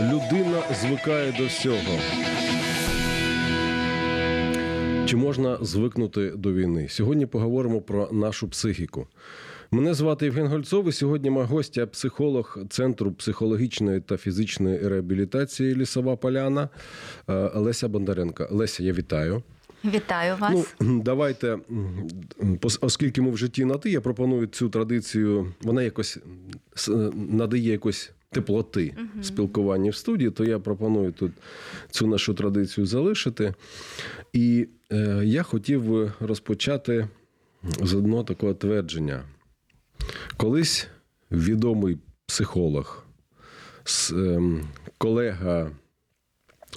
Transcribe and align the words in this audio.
людина 0.00 0.62
звикає 0.80 1.32
до 1.38 1.46
всього. 1.46 1.98
Чи 5.06 5.16
можна 5.16 5.58
звикнути 5.60 6.30
до 6.30 6.52
війни? 6.52 6.88
Сьогодні 6.88 7.26
поговоримо 7.26 7.80
про 7.80 8.08
нашу 8.12 8.48
психіку. 8.48 9.06
Мене 9.70 9.94
звати 9.94 10.24
Євген 10.24 10.46
Гольцов. 10.46 10.88
і 10.88 10.92
Сьогодні 10.92 11.30
моя 11.30 11.46
гостя, 11.46 11.86
психолог 11.86 12.58
Центру 12.68 13.12
психологічної 13.12 14.00
та 14.00 14.16
фізичної 14.16 14.88
реабілітації 14.88 15.74
Лісова 15.74 16.16
Поляна 16.16 16.68
е, 17.28 17.50
Леся 17.54 17.88
Бондаренко. 17.88 18.48
Леся, 18.50 18.82
я 18.82 18.92
вітаю. 18.92 19.42
Вітаю 19.84 20.36
вас. 20.40 20.74
Ну, 20.80 21.02
давайте, 21.02 21.58
оскільки 22.80 23.22
ми 23.22 23.30
в 23.30 23.36
житті 23.36 23.64
на 23.64 23.74
ти, 23.74 23.90
я 23.90 24.00
пропоную 24.00 24.46
цю 24.46 24.68
традицію, 24.68 25.54
вона 25.62 25.82
якось 25.82 26.18
надає 27.14 27.72
якось 27.72 28.12
теплоти 28.30 28.94
спілкування 29.22 29.90
в 29.90 29.94
студії, 29.94 30.30
то 30.30 30.44
я 30.44 30.58
пропоную 30.58 31.12
тут 31.12 31.32
цю 31.90 32.06
нашу 32.06 32.34
традицію 32.34 32.86
залишити. 32.86 33.54
І 34.32 34.68
е, 34.92 35.22
я 35.24 35.42
хотів 35.42 36.12
розпочати 36.20 37.08
з 37.82 37.94
одного 37.94 38.24
такого 38.24 38.54
твердження. 38.54 39.22
Колись 40.36 40.88
відомий 41.30 41.98
психолог, 42.26 43.04
ем, 44.12 44.68
колега 44.98 45.70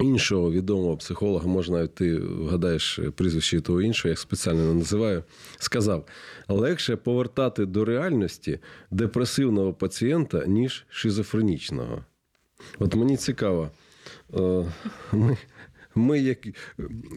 іншого 0.02 0.52
відомого 0.52 0.98
психолога, 0.98 1.48
можна 1.48 1.88
ти 1.88 2.20
вгадаєш 2.20 3.00
прізвище 3.16 3.62
того 3.62 3.82
іншого, 3.82 4.10
я 4.10 4.16
спеціально 4.16 4.66
не 4.66 4.74
називаю, 4.74 5.24
сказав: 5.58 6.06
легше 6.48 6.96
повертати 6.96 7.66
до 7.66 7.86
реальності 7.86 8.60
депресивного 8.92 9.74
пацієнта, 9.74 10.46
ніж 10.46 10.86
шизофренічного. 10.90 12.06
От 12.80 12.96
мені 12.96 13.18
цікаво, 13.18 13.72
е, 14.34 14.66
ми, 15.12 15.38
ми 15.96 16.20
як, 16.20 16.38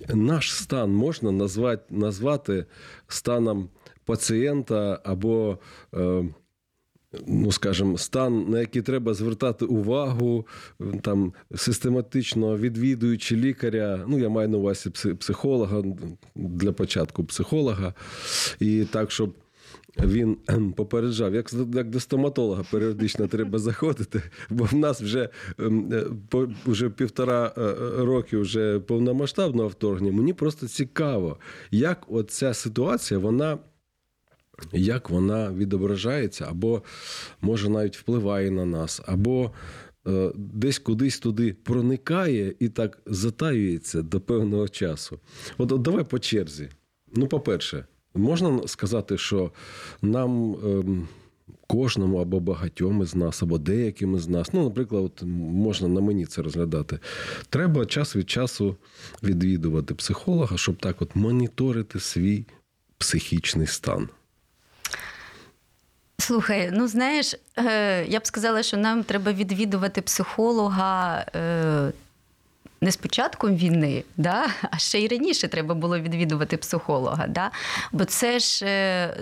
наш 0.08 0.54
стан 0.54 0.90
можна 0.90 1.32
назвати, 1.32 1.84
назвати 1.90 2.66
станом 3.08 3.68
пацієнта 4.04 5.00
або. 5.04 5.58
е, 5.94 6.24
ну, 7.26 7.52
скажімо, 7.52 7.98
стан, 7.98 8.50
на 8.50 8.60
який 8.60 8.82
треба 8.82 9.14
звертати 9.14 9.64
увагу, 9.64 10.46
там 11.02 11.32
систематично 11.54 12.58
відвідуючи 12.58 13.36
лікаря. 13.36 14.04
Ну, 14.08 14.18
я 14.18 14.28
маю 14.28 14.48
на 14.48 14.58
увазі 14.58 14.90
психолога 15.18 15.82
для 16.34 16.72
початку 16.72 17.24
психолога, 17.24 17.94
і 18.60 18.84
так, 18.84 19.10
щоб. 19.10 19.34
Він 20.04 20.36
попереджав, 20.76 21.34
як, 21.34 21.52
як 21.74 21.90
до 21.90 22.00
стоматолога 22.00 22.64
періодично 22.70 23.26
треба 23.28 23.58
заходити, 23.58 24.22
бо 24.50 24.64
в 24.64 24.74
нас 24.74 25.02
вже, 25.02 25.28
ем, 25.58 25.88
е, 25.92 26.04
по- 26.28 26.48
вже 26.66 26.90
півтора 26.90 27.52
е, 27.58 27.74
роки 28.04 28.36
вже 28.36 28.78
повномасштабного 28.80 29.68
вторгнення. 29.68 30.16
Мені 30.16 30.32
просто 30.32 30.68
цікаво, 30.68 31.36
як 31.70 32.06
оця 32.08 32.54
ситуація, 32.54 33.20
вона 33.20 33.58
як 34.72 35.10
вона 35.10 35.52
відображається, 35.52 36.46
або 36.50 36.82
може 37.40 37.68
навіть 37.68 37.96
впливає 37.96 38.50
на 38.50 38.64
нас, 38.64 39.02
або 39.06 39.50
е, 40.06 40.32
десь 40.34 40.78
кудись 40.78 41.18
туди 41.18 41.56
проникає 41.62 42.54
і 42.58 42.68
так 42.68 42.98
затаюється 43.06 44.02
до 44.02 44.20
певного 44.20 44.68
часу. 44.68 45.18
От, 45.58 45.72
от 45.72 45.82
давай 45.82 46.04
по 46.04 46.18
черзі. 46.18 46.68
Ну, 47.14 47.26
по-перше, 47.26 47.84
можна 48.14 48.68
сказати, 48.68 49.18
що 49.18 49.52
нам. 50.02 50.54
ем, 50.64 51.08
Кожному 51.68 52.18
або 52.18 52.40
багатьом 52.40 53.02
із 53.02 53.14
нас, 53.14 53.42
або 53.42 53.58
деяким 53.58 54.16
із 54.16 54.28
нас, 54.28 54.52
ну, 54.52 54.64
наприклад, 54.64 55.04
от 55.04 55.22
можна 55.38 55.88
на 55.88 56.00
мені 56.00 56.26
це 56.26 56.42
розглядати. 56.42 56.98
Треба 57.50 57.86
час 57.86 58.16
від 58.16 58.30
часу 58.30 58.76
відвідувати 59.22 59.94
психолога, 59.94 60.56
щоб 60.56 60.76
так 60.76 61.02
от 61.02 61.16
моніторити 61.16 62.00
свій 62.00 62.44
психічний 62.98 63.66
стан. 63.66 64.08
Слухай, 66.18 66.70
ну 66.72 66.88
знаєш, 66.88 67.34
е, 67.58 68.04
я 68.08 68.20
б 68.20 68.26
сказала, 68.26 68.62
що 68.62 68.76
нам 68.76 69.04
треба 69.04 69.32
відвідувати 69.32 70.00
психолога. 70.02 71.24
е, 71.36 71.92
Не 72.80 72.90
з 72.90 72.96
початком 72.96 73.56
війни, 73.56 74.04
да? 74.16 74.46
а 74.70 74.78
ще 74.78 74.98
й 75.00 75.08
раніше 75.08 75.48
треба 75.48 75.74
було 75.74 75.98
відвідувати 76.00 76.56
психолога. 76.56 77.26
Да? 77.26 77.50
Бо 77.92 78.04
це 78.04 78.38
ж 78.38 78.66
е, 78.66 79.16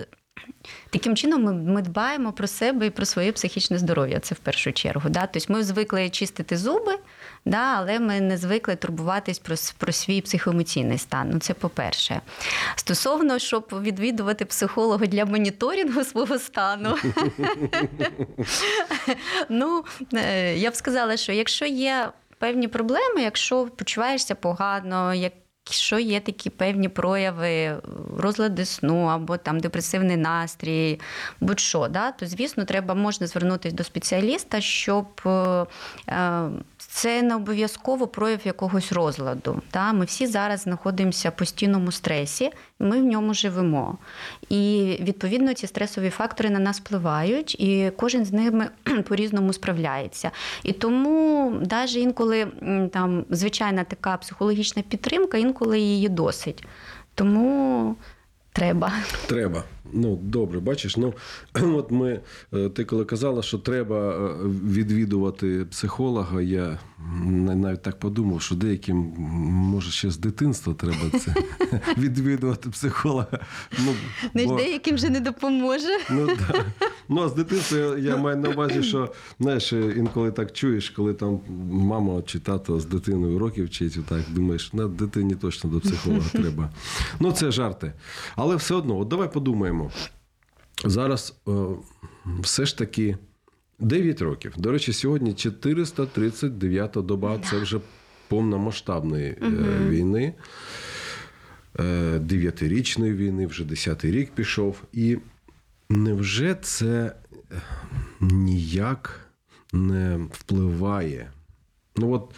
таким 0.89 1.15
чином 1.15 1.43
ми, 1.43 1.53
ми 1.53 1.81
дбаємо 1.81 2.31
про 2.31 2.47
себе 2.47 2.85
і 2.85 2.89
про 2.89 3.05
своє 3.05 3.31
психічне 3.31 3.77
здоров'я. 3.77 4.19
Це 4.19 4.35
в 4.35 4.39
першу 4.39 4.71
чергу. 4.73 5.09
Да? 5.09 5.27
Тобто 5.27 5.53
ми 5.53 5.63
звикли 5.63 6.09
чистити 6.09 6.57
зуби, 6.57 6.97
да? 7.45 7.75
але 7.77 7.99
ми 7.99 8.21
не 8.21 8.37
звикли 8.37 8.75
турбуватись 8.75 9.39
про, 9.39 9.55
про 9.77 9.91
свій 9.91 10.21
психоемоційний 10.21 10.97
стан. 10.97 11.29
Ну, 11.33 11.39
це 11.39 11.53
по-перше. 11.53 12.21
Стосовно, 12.75 13.39
щоб 13.39 13.67
відвідувати 13.81 14.45
психолога 14.45 15.05
для 15.05 15.25
моніторингу 15.25 16.03
свого 16.03 16.39
стану. 16.39 16.95
ну, 19.49 19.83
е, 20.13 20.57
я 20.57 20.71
б 20.71 20.75
сказала, 20.75 21.17
що 21.17 21.31
якщо 21.31 21.65
є 21.65 22.11
певні 22.39 22.67
проблеми, 22.67 23.21
якщо 23.21 23.65
почуваєшся 23.65 24.35
погано, 24.35 25.13
як 25.13 25.33
Якщо 25.67 25.99
є 25.99 26.19
такі 26.19 26.49
певні 26.49 26.89
прояви 26.89 27.77
розлади 28.17 28.65
сну 28.65 29.05
або 29.05 29.37
там 29.37 29.59
депресивний 29.59 30.17
настрій, 30.17 30.99
будь-що, 31.39 31.87
да, 31.87 32.11
то 32.11 32.25
звісно, 32.25 32.65
треба 32.65 32.93
можна 32.93 33.27
звернутися 33.27 33.75
до 33.75 33.83
спеціаліста, 33.83 34.61
щоб 34.61 35.05
е, 35.25 35.65
е, 36.09 36.49
це 36.77 37.21
не 37.21 37.35
обов'язково 37.35 38.07
прояв 38.07 38.39
якогось 38.45 38.91
розладу. 38.91 39.61
Да. 39.73 39.93
Ми 39.93 40.05
всі 40.05 40.27
зараз 40.27 40.61
знаходимося 40.61 41.29
в 41.29 41.35
постійному 41.35 41.91
стресі, 41.91 42.51
ми 42.79 43.01
в 43.01 43.03
ньому 43.03 43.33
живемо. 43.33 43.97
І 44.49 44.95
відповідно 44.99 45.53
ці 45.53 45.67
стресові 45.67 46.09
фактори 46.09 46.49
на 46.49 46.59
нас 46.59 46.79
впливають, 46.79 47.59
і 47.59 47.91
кожен 47.97 48.25
з 48.25 48.31
ними 48.33 48.69
по-різному 49.07 49.53
справляється. 49.53 50.31
І 50.63 50.71
тому 50.71 51.49
навіть 51.69 51.95
інколи 51.95 52.47
там 52.93 53.25
звичайна 53.29 53.83
така 53.83 54.17
психологічна 54.17 54.81
підтримка, 54.81 55.37
інколи 55.37 55.54
її 55.79 56.09
досить. 56.09 56.65
Тому 57.15 57.95
треба. 58.53 58.91
Треба. 59.27 59.63
Ну, 59.93 60.19
добре, 60.23 60.59
бачиш, 60.59 60.97
ну 60.97 61.13
от 61.53 61.91
ми, 61.91 62.19
е, 62.53 62.69
ти 62.69 62.85
коли 62.85 63.05
казала, 63.05 63.41
що 63.41 63.57
треба 63.57 64.09
е, 64.09 64.47
відвідувати 64.67 65.65
психолога, 65.71 66.41
я 66.41 66.79
навіть 67.55 67.81
так 67.81 67.99
подумав, 67.99 68.41
що 68.41 68.55
деяким 68.55 68.97
може 69.49 69.91
ще 69.91 70.11
з 70.11 70.17
дитинства 70.17 70.73
треба 70.73 71.19
це 71.19 71.35
відвідувати 71.97 72.69
психолога. 72.69 73.39
Ну, 73.85 73.93
бо- 74.45 74.55
деяким 74.55 74.95
вже 74.95 75.09
не 75.09 75.19
допоможе. 75.19 75.99
Ну, 76.11 76.27
да. 76.27 76.65
ну 77.09 77.21
а 77.21 77.29
з 77.29 77.33
дитинства 77.33 77.77
я, 77.77 77.97
я 77.97 78.17
маю 78.17 78.37
на 78.37 78.49
увазі, 78.49 78.83
що 78.83 79.13
знаєш, 79.39 79.73
інколи 79.73 80.31
так 80.31 80.53
чуєш, 80.53 80.89
коли 80.89 81.13
там 81.13 81.39
мама 81.71 82.21
чи 82.25 82.39
тато 82.39 82.79
з 82.79 82.85
дитиною 82.85 83.35
уроків 83.35 83.65
вчить, 83.65 84.05
так 84.05 84.21
думаєш, 84.29 84.73
на 84.73 84.87
дитині 84.87 85.35
точно 85.35 85.69
до 85.69 85.79
психолога 85.79 86.29
треба. 86.31 86.69
Ну, 87.19 87.31
це 87.31 87.51
жарти. 87.51 87.93
Але 88.35 88.55
все 88.55 88.75
одно, 88.75 88.97
от 88.99 89.07
давай 89.07 89.33
подумаємо. 89.33 89.74
Зараз 90.85 91.35
е, 91.47 91.51
все 92.39 92.65
ж 92.65 92.77
таки 92.77 93.17
9 93.79 94.21
років. 94.21 94.53
До 94.57 94.71
речі, 94.71 94.93
сьогодні 94.93 95.33
439 95.33 96.91
доба, 96.91 97.39
це 97.49 97.59
вже 97.59 97.79
повномасштабної 98.27 99.27
е, 99.41 99.47
війни. 99.89 100.33
Е, 101.79 102.19
дев'ятирічної 102.19 103.13
війни, 103.13 103.47
вже 103.47 103.65
десятий 103.65 104.11
рік 104.11 104.31
пішов. 104.31 104.81
І 104.93 105.17
невже 105.89 106.55
це 106.55 107.15
ніяк 108.21 109.19
не 109.73 110.17
впливає? 110.31 111.31
Ну, 111.95 112.11
от, 112.11 112.33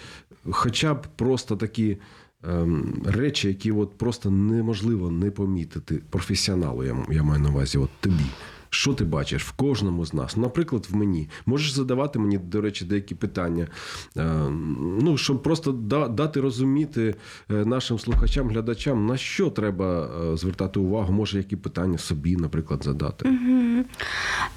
хоча 0.52 0.94
б 0.94 1.08
просто 1.16 1.56
такі 1.56 1.98
ем, 2.48 3.04
речі, 3.06 3.48
які 3.48 3.72
от 3.72 3.98
просто 3.98 4.30
неможливо 4.32 5.12
не 5.12 5.32
помітити 5.32 6.02
професіоналу, 6.10 6.84
я, 6.84 6.98
я 7.10 7.24
маю 7.24 7.42
на 7.42 7.50
увазі, 7.50 7.78
от 7.78 7.90
тобі. 8.00 8.26
що 8.70 8.94
ти 8.94 9.04
бачиш 9.04 9.44
в 9.44 9.52
кожному 9.52 10.06
з 10.06 10.14
нас. 10.14 10.38
Наприклад, 10.38 10.88
в 10.90 10.96
мені. 10.96 11.30
Можеш 11.46 11.72
задавати 11.72 12.20
мені, 12.20 12.38
до 12.38 12.62
речі, 12.62 12.86
деякі 12.86 13.16
питання. 13.16 13.68
Е, 14.18 14.24
Ну, 15.02 15.18
щоб 15.18 15.44
просто 15.44 15.72
дати 16.10 16.42
розуміти 16.42 17.16
е, 17.52 17.54
нашим 17.66 18.00
слухачам, 18.00 18.50
глядачам, 18.50 19.06
на 19.06 19.18
що 19.18 19.50
треба 19.50 20.10
е, 20.34 20.38
звертати 20.38 20.80
увагу, 20.80 21.14
може, 21.14 21.38
які 21.38 21.56
питання 21.56 21.98
собі, 21.98 22.36
наприклад, 22.36 22.84
задати. 22.84 23.30
Мгм. 23.30 23.86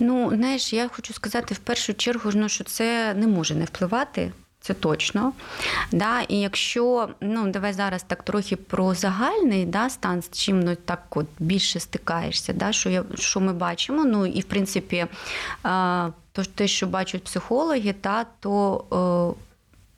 Ну, 0.00 0.32
знаєш, 0.34 0.72
я 0.72 0.88
хочу 0.88 1.14
сказати 1.14 1.54
в 1.54 1.58
першу 1.58 1.94
чергу, 1.94 2.31
ну, 2.34 2.48
що 2.48 2.64
це 2.64 3.14
не 3.14 3.26
може 3.26 3.54
не 3.54 3.64
впливати. 3.64 4.32
Це 4.61 4.75
точно. 4.75 5.33
Да? 5.93 6.21
І 6.21 6.41
якщо, 6.41 7.09
ну 7.21 7.51
давай 7.51 7.73
зараз 7.73 8.03
так 8.03 8.23
трохи 8.23 8.57
про 8.57 8.95
загальний 8.95 9.67
да, 9.67 9.91
стан, 9.91 10.23
з 10.23 10.31
чим 10.31 10.61
ну, 10.61 10.77
так 10.85 11.17
от 11.17 11.27
більше 11.39 11.81
стикаєшся, 11.81 12.53
да, 12.53 12.73
що, 12.73 12.91
я, 12.91 13.05
що 13.15 13.41
ми 13.41 13.53
бачимо. 13.53 14.05
Ну 14.05 14.27
і 14.27 14.41
в 14.41 14.45
принципі, 14.45 15.07
то, 16.33 16.45
те, 16.55 16.69
що 16.69 16.87
бачать 16.87 17.25
психологи, 17.25 17.93
та, 17.93 18.27
то 18.41 18.85
е, 19.37 19.50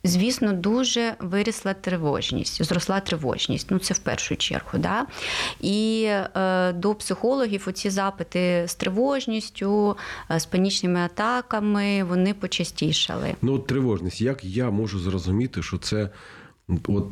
Звісно, 0.04 0.52
дуже 0.52 1.14
вирісла 1.18 1.74
тривожність, 1.74 2.64
зросла 2.64 3.00
тривожність. 3.00 3.66
Ну, 3.70 3.78
це 3.78 3.94
в 3.94 3.98
першу 3.98 4.36
чергу. 4.36 4.78
Да? 4.78 5.06
І 5.60 6.04
е, 6.04 6.72
до 6.72 6.94
психологів 6.94 7.64
оці 7.68 7.90
запити 7.90 8.64
з 8.66 8.74
тривожністю, 8.74 9.96
е, 10.30 10.40
з 10.40 10.46
панічними 10.46 11.00
атаками, 11.00 12.04
вони 12.04 12.34
почастішали. 12.34 13.34
Ну, 13.42 13.54
от 13.54 13.66
тривожність. 13.66 14.20
Як 14.20 14.44
я 14.44 14.70
можу 14.70 14.98
зрозуміти, 14.98 15.62
що 15.62 15.78
це 15.78 16.10
от 16.88 17.06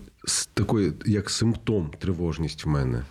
такий, 0.54 0.92
як 1.06 1.30
симптом 1.30 1.90
тривожність 1.98 2.64
в 2.64 2.68
мене? 2.68 3.02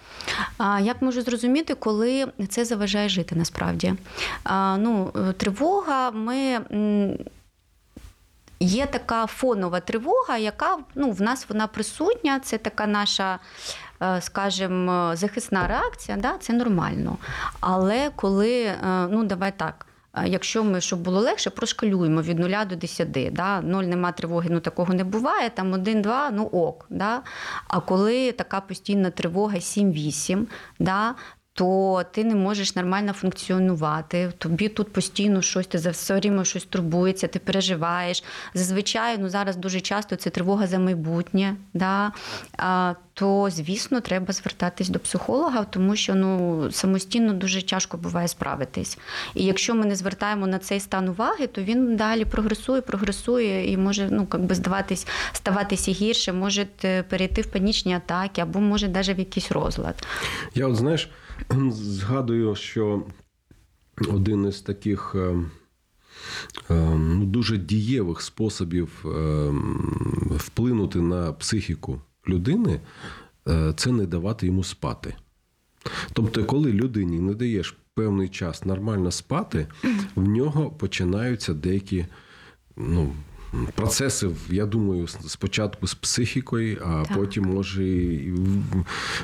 А 0.57 0.79
як 0.79 1.01
можу 1.01 1.21
зрозуміти, 1.21 1.75
коли 1.75 2.27
це 2.49 2.65
заважає 2.65 3.09
жити 3.09 3.35
насправді? 3.35 3.93
А, 4.43 4.77
ну, 4.77 5.11
е, 5.29 5.33
тривога, 5.33 6.11
ми. 6.11 6.59
Є 8.59 8.85
така 8.85 9.25
фонова 9.25 9.79
тривога, 9.79 10.37
яка 10.37 10.77
ну, 10.95 11.11
в 11.11 11.21
нас 11.21 11.45
вона 11.49 11.67
присутня. 11.67 12.39
Це 12.39 12.57
така 12.57 12.87
наша, 12.87 13.39
е, 14.01 14.21
скажімо, 14.21 15.11
захисна 15.15 15.67
реакція, 15.67 16.17
да, 16.17 16.37
це 16.39 16.53
нормально. 16.53 17.17
Але 17.59 18.11
коли, 18.15 18.61
е, 18.63 18.77
ну 19.09 19.23
давай 19.23 19.57
так. 19.57 19.85
е, 20.13 20.27
Якщо 20.27 20.63
ми, 20.63 20.81
щоб 20.81 20.99
було 20.99 21.19
легше, 21.19 21.49
прошкалюємо 21.49 22.21
від 22.21 22.39
0 22.39 22.65
до 22.65 22.75
10. 22.75 23.29
Да? 23.31 23.61
0 23.61 23.83
нема 23.83 24.11
тривоги, 24.11 24.49
ну 24.51 24.59
такого 24.59 24.93
не 24.93 25.03
буває, 25.03 25.49
там 25.49 25.73
1-2, 25.75 26.29
ну 26.31 26.43
ок. 26.43 26.85
Да? 26.89 27.21
А 27.67 27.79
коли 27.79 28.31
така 28.31 28.61
постійна 28.61 29.09
тривога 29.09 29.55
7-8, 29.55 30.45
да? 30.79 31.15
То 31.59 32.03
ти 32.11 32.23
не 32.23 32.35
можеш 32.35 32.75
нормально 32.75 33.13
функціонувати. 33.13 34.31
Тобі 34.37 34.69
тут 34.69 34.93
постійно 34.93 35.41
щось, 35.41 35.67
ти 35.67 35.77
за 35.77 35.89
все 35.89 36.15
время 36.15 36.45
щось 36.45 36.65
турбується, 36.65 37.27
ти 37.27 37.39
переживаєш. 37.39 38.23
Зазвичай, 38.53 39.17
ну 39.17 39.29
зараз 39.29 39.55
дуже 39.55 39.81
часто 39.81 40.15
це 40.15 40.29
тривога 40.29 40.67
за 40.67 40.79
майбутнє. 40.79 41.55
Да? 41.73 42.11
А, 42.57 42.93
то, 43.13 43.49
звісно, 43.49 44.01
треба 44.01 44.33
звертатись 44.33 44.89
до 44.89 44.99
психолога, 44.99 45.63
тому 45.63 45.95
що 45.95 46.15
ну, 46.15 46.67
самостійно 46.71 47.33
дуже 47.33 47.61
тяжко 47.61 47.97
буває 47.97 48.27
справитись. 48.27 48.97
І 49.35 49.43
якщо 49.43 49.75
ми 49.75 49.85
не 49.85 49.95
звертаємо 49.95 50.47
на 50.47 50.59
цей 50.59 50.79
стан 50.79 51.09
уваги, 51.09 51.47
то 51.47 51.61
він 51.61 51.95
далі 51.95 52.25
прогресує, 52.25 52.81
прогресує 52.81 53.71
і 53.71 53.77
може 53.77 54.07
ну, 54.11 54.25
как 54.25 54.41
би 54.41 54.55
здаватись, 54.55 55.07
ставатися 55.33 55.91
гірше, 55.91 56.33
може 56.33 56.67
е, 56.83 57.03
перейти 57.03 57.41
в 57.41 57.45
панічні 57.45 57.93
атаки 57.93 58.41
або 58.41 58.59
може 58.59 58.87
навіть 58.87 59.17
в 59.17 59.19
якийсь 59.19 59.51
розлад. 59.51 60.07
Я 60.55 60.67
от 60.67 60.75
знаєш, 60.75 61.09
згадую, 61.71 62.55
що 62.55 63.03
один 64.07 64.47
із 64.47 64.61
таких 64.61 65.15
е, 65.15 65.35
е, 66.69 66.95
ну, 66.97 67.25
дуже 67.25 67.57
дієвих 67.57 68.21
способів 68.21 69.05
е, 69.05 69.53
вплинути 70.35 71.01
на 71.01 71.33
психіку 71.33 72.01
людини 72.27 72.81
це 73.75 73.91
не 73.91 74.05
давати 74.05 74.45
йому 74.45 74.63
спати. 74.63 75.15
Тобто, 76.13 76.45
коли 76.45 76.73
людині 76.73 77.19
не 77.19 77.33
даєш 77.33 77.77
певний 77.93 78.29
час 78.29 78.65
нормально 78.65 79.11
спати, 79.11 79.67
в 80.15 80.27
нього 80.27 80.71
починаються 80.71 81.53
деякі 81.53 82.05
ну, 82.77 83.13
процеси, 83.75 84.29
я 84.49 84.65
думаю, 84.65 85.07
спочатку 85.07 85.87
з 85.87 85.93
психікою, 85.93 86.81
а 86.85 87.03
Так. 87.07 87.17
потім, 87.17 87.43
може, 87.43 87.87
і 87.87 88.31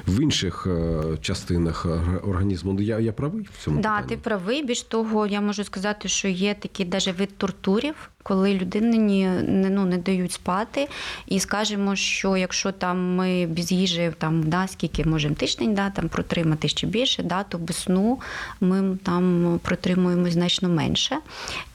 в, 0.08 0.20
інших 0.22 0.68
е, 0.68 1.02
частинах 1.22 1.86
е, 1.86 2.18
організму. 2.18 2.74
Ну, 2.74 2.82
Я, 2.82 3.00
я 3.00 3.14
правий 3.14 3.48
в 3.60 3.64
цьому 3.64 3.82
Да, 3.82 3.90
питанні? 3.90 4.10
ти 4.10 4.18
правий. 4.18 4.66
Більш 4.66 4.82
того, 4.84 5.28
я 5.28 5.42
можу 5.42 5.64
сказати, 5.64 6.08
що 6.08 6.28
є 6.28 6.54
такий 6.54 6.86
навіть 6.86 7.20
вид 7.20 7.38
тортурів, 7.38 7.96
коли 8.28 8.54
людині 8.54 9.28
не, 9.28 9.70
ну, 9.70 9.86
не 9.86 9.98
дають 9.98 10.32
спати. 10.32 10.88
І 11.28 11.40
скажемо, 11.40 11.96
що 11.96 12.38
якщо 12.38 12.72
там 12.72 13.16
ми 13.16 13.46
без 13.48 13.72
їжі, 13.72 14.12
там, 14.18 14.44
да, 14.44 14.68
скільки 14.68 15.06
можемо 15.06 15.36
тиждень 15.36 15.74
да, 15.74 15.90
там, 15.90 16.10
протримати 16.10 16.68
ще 16.68 16.88
більше, 16.88 17.24
да, 17.24 17.44
то 17.44 17.58
без 17.58 17.76
сну 17.76 18.20
ми 18.62 18.98
там 19.04 19.60
протримуємось 19.64 20.34
значно 20.34 20.70
менше. 20.70 21.18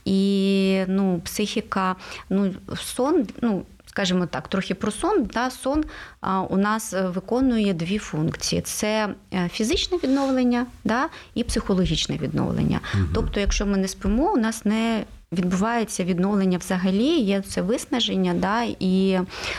І 0.05 0.82
ну, 0.88 1.20
психіка, 1.25 1.97
ну, 2.31 2.55
сон, 2.76 3.26
ну, 3.43 3.62
скажімо 3.87 4.26
так, 4.26 4.49
трохи 4.49 4.75
про 4.75 4.91
сон. 4.91 5.29
Да, 5.35 5.50
сон 5.50 5.85
а, 6.20 6.41
у 6.41 6.56
нас 6.56 6.93
е, 6.93 7.03
виконує 7.03 7.75
дві 7.75 7.99
функції: 7.99 8.62
це 8.62 9.14
е, 9.35 9.49
фізичне 9.53 9.99
відновлення 9.99 10.67
да, 10.85 11.08
і 11.35 11.44
психологічне 11.44 12.17
відновлення. 12.17 12.81
Тобто, 13.14 13.41
якщо 13.41 13.67
ми 13.67 13.76
не 13.79 13.88
спимо, 13.88 14.32
у 14.32 14.37
нас 14.37 14.64
не 14.64 15.05
Відбувається 15.32 16.05
відновлення 16.05 16.59
взагалі, 16.59 17.19
є 17.21 17.41
це 17.41 17.62
виснаження, 17.62 18.35
да, 18.35 18.62
і 18.81 19.19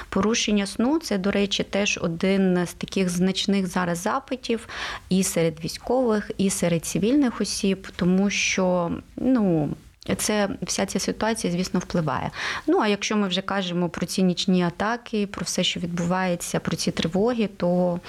порушення 0.09 0.65
сну 0.65 0.99
це, 0.99 1.17
до 1.17 1.31
речі, 1.31 1.63
теж 1.63 1.99
один 2.01 2.65
з 2.65 2.73
таких 2.73 3.09
значних 3.09 3.67
зараз 3.67 4.01
запитів 4.01 4.67
і 5.09 5.23
серед 5.23 5.63
військових, 5.63 6.31
і 6.37 6.49
серед 6.49 6.85
цивільних 6.85 7.41
осіб, 7.41 7.87
тому 7.95 8.29
що 8.29 8.91
ну. 9.15 9.69
Це 10.17 10.49
вся 10.61 10.85
ця 10.85 10.99
ситуація, 10.99 11.53
звісно, 11.53 11.79
впливає. 11.79 12.31
Ну 12.67 12.79
а 12.79 12.87
якщо 12.87 13.17
ми 13.17 13.27
вже 13.27 13.41
кажемо 13.41 13.89
про 13.89 14.05
ці 14.05 14.23
нічні 14.23 14.63
атаки, 14.63 15.27
про 15.27 15.43
все, 15.43 15.63
що 15.63 15.79
відбувається, 15.79 16.59
про 16.59 16.75
ці 16.75 16.91
тривоги, 16.91 17.49
то 17.57 17.99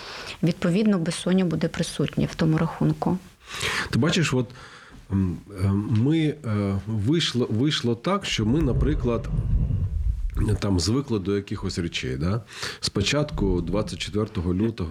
відповідно 0.42 0.98
безсоння 0.98 1.44
буде 1.44 1.68
присутнє 1.68 2.26
в 2.26 2.34
тому 2.34 2.58
рахунку. 2.58 3.18
Ти 3.90 3.98
бачиш, 3.98 4.34
от 4.34 4.48
ми 5.90 6.18
е, 6.18 6.36
вийшло, 6.86 7.46
вийшло 7.50 7.94
так, 7.94 8.24
що 8.24 8.46
ми, 8.46 8.62
наприклад. 8.62 9.28
Там 10.60 10.80
звикли 10.80 11.18
до 11.18 11.36
якихось 11.36 11.78
речей. 11.78 12.16
Да? 12.16 12.42
Спочатку, 12.80 13.60
24 13.60 14.26
лютого, 14.46 14.90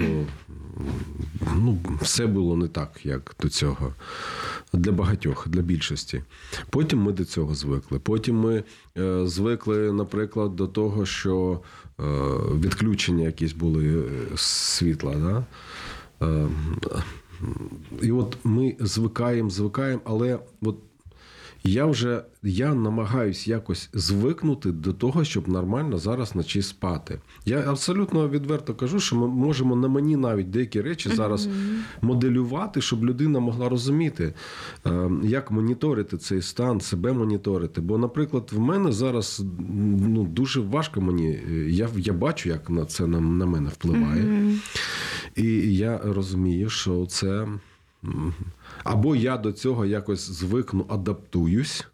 ну, 1.55 1.77
все 2.01 2.27
було 2.27 2.57
не 2.57 2.67
так, 2.67 2.99
як 3.03 3.35
до 3.41 3.49
цього. 3.49 3.93
Для 4.73 4.91
багатьох, 4.91 5.47
для 5.47 5.61
більшості. 5.61 6.23
Потім 6.69 6.99
ми 6.99 7.11
до 7.11 7.25
цього 7.25 7.55
звикли. 7.55 7.99
Потім 7.99 8.39
ми 8.39 8.63
е, 8.97 9.27
звикли, 9.27 9.91
наприклад, 9.91 10.55
до 10.55 10.67
того, 10.67 11.05
що 11.05 11.61
е, 11.99 12.03
відключення 12.59 13.25
якісь 13.25 13.53
були 13.53 14.05
е, 14.05 14.37
світла. 14.37 15.15
Да? 15.15 15.45
Е, 16.27 16.47
і 18.01 18.11
от 18.11 18.37
ми 18.43 18.75
звикаємо, 18.79 19.49
звикаємо, 19.49 20.01
але 20.05 20.39
от 20.61 20.77
я 21.63 21.85
вже 21.85 22.23
я 22.43 22.73
намагаюсь 22.73 23.47
якось 23.47 23.89
звикнути 23.93 24.71
до 24.71 24.93
того, 24.93 25.23
щоб 25.23 25.49
нормально 25.49 25.97
зараз 25.97 26.33
вночі 26.33 26.61
спати. 26.61 27.19
Я 27.45 27.59
абсолютно 27.59 28.29
відверто 28.29 28.75
кажу, 28.75 28.99
що 28.99 29.15
ми 29.15 29.27
можемо 29.27 29.75
на 29.75 29.87
мені 29.87 30.15
навіть 30.15 30.49
деякі 30.49 30.81
речі 30.81 31.09
зараз 31.09 31.49
моделювати, 32.01 32.81
щоб 32.81 33.05
людина 33.05 33.39
могла 33.39 33.69
розуміти, 33.69 34.33
е, 34.85 35.09
як 35.23 35.51
моніторити 35.51 36.17
цей 36.17 36.41
стан, 36.41 36.81
себе 36.81 37.13
моніторити. 37.13 37.81
Бо, 37.81 37.97
наприклад, 37.97 38.49
в 38.51 38.59
мене 38.59 38.91
зараз 38.91 39.43
ну, 39.99 40.23
дуже 40.23 40.61
важко 40.61 41.01
мені. 41.01 41.27
е, 41.51 41.53
Я, 41.69 41.89
я 41.97 42.13
бачу, 42.13 42.49
як 42.49 42.69
на 42.69 42.85
це 42.85 43.07
на, 43.07 43.19
на 43.19 43.45
мене 43.45 43.69
впливає. 43.69 44.23
І 45.35 45.75
я 45.75 45.97
розумію, 45.97 46.69
що 46.69 47.05
це. 47.05 47.47
Або 48.83 49.15
я 49.15 49.37
до 49.37 49.51
цього 49.51 49.85
якось 49.85 50.31
звикну, 50.31 50.85
адаптуюсь, 50.89 51.87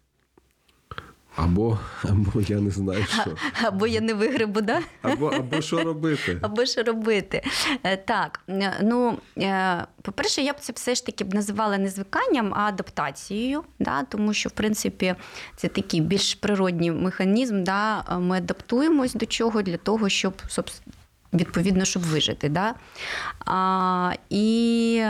або, 1.38 1.78
або 2.02 2.40
я 2.40 2.60
не 2.60 2.70
знаю, 2.70 3.04
що. 3.04 3.36
Або 3.62 3.86
я 3.86 4.00
не 4.00 4.14
вигребу, 4.14 4.60
да? 4.60 4.80
Або, 5.02 5.26
або 5.26 5.60
що 5.60 5.84
робити. 5.84 6.38
Або 6.42 6.66
що 6.66 6.82
робити? 6.82 7.42
Е, 7.84 7.96
Так, 7.96 8.40
ну 8.82 9.18
е, 9.38 9.86
по-перше, 10.02 10.42
я 10.42 10.52
б 10.52 10.56
це 10.60 10.72
все 10.72 10.94
ж 10.94 11.06
таки 11.06 11.24
б 11.24 11.34
називала 11.34 11.78
не 11.78 11.88
звиканням, 11.88 12.54
а 12.54 12.60
адаптацією, 12.60 13.64
да? 13.78 14.02
тому 14.02 14.34
що, 14.34 14.48
в 14.48 14.52
принципі, 14.52 15.14
це 15.56 15.68
такий 15.68 16.00
більш 16.00 16.34
природній 16.34 16.90
механізм. 16.90 17.64
Да? 17.64 18.18
Ми 18.18 18.36
адаптуємось 18.36 19.14
до 19.14 19.26
чого 19.26 19.62
для 19.62 19.76
того, 19.76 20.08
щоб 20.08 20.34
відповідно, 21.32 21.84
щоб 21.84 22.02
вижити. 22.02 22.48
Да? 22.48 22.74
А, 23.44 24.12
і 24.30 25.02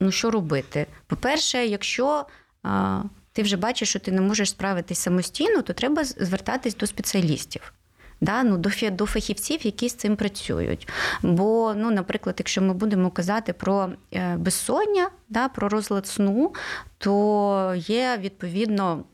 ну, 0.00 0.12
що 0.12 0.30
робити? 0.30 0.86
По-перше, 1.06 1.66
якщо 1.66 2.26
а, 2.62 3.02
ти 3.32 3.42
вже 3.42 3.56
бачиш, 3.56 3.88
що 3.88 3.98
ти 3.98 4.12
не 4.12 4.20
можеш 4.20 4.50
справитись 4.50 4.98
самостійно, 4.98 5.62
то 5.62 5.72
треба 5.72 6.04
звертатись 6.04 6.76
до 6.76 6.86
спеціалістів. 6.86 7.72
Да, 8.20 8.42
ну, 8.42 8.58
до, 8.58 8.70
до 8.90 9.06
фахівців, 9.06 9.66
які 9.66 9.88
з 9.88 9.94
цим 9.94 10.16
працюють. 10.16 10.88
Бо, 11.22 11.74
ну, 11.76 11.90
наприклад, 11.90 12.36
якщо 12.38 12.62
ми 12.62 12.74
будемо 12.74 13.10
казати 13.10 13.52
про 13.52 13.88
е, 14.14 14.36
безсоння, 14.36 15.10
да, 15.28 15.48
про 15.48 15.68
розлад 15.68 16.06
сну, 16.06 16.54
то 16.98 17.74
є 17.76 18.18
відповідно. 18.20 19.04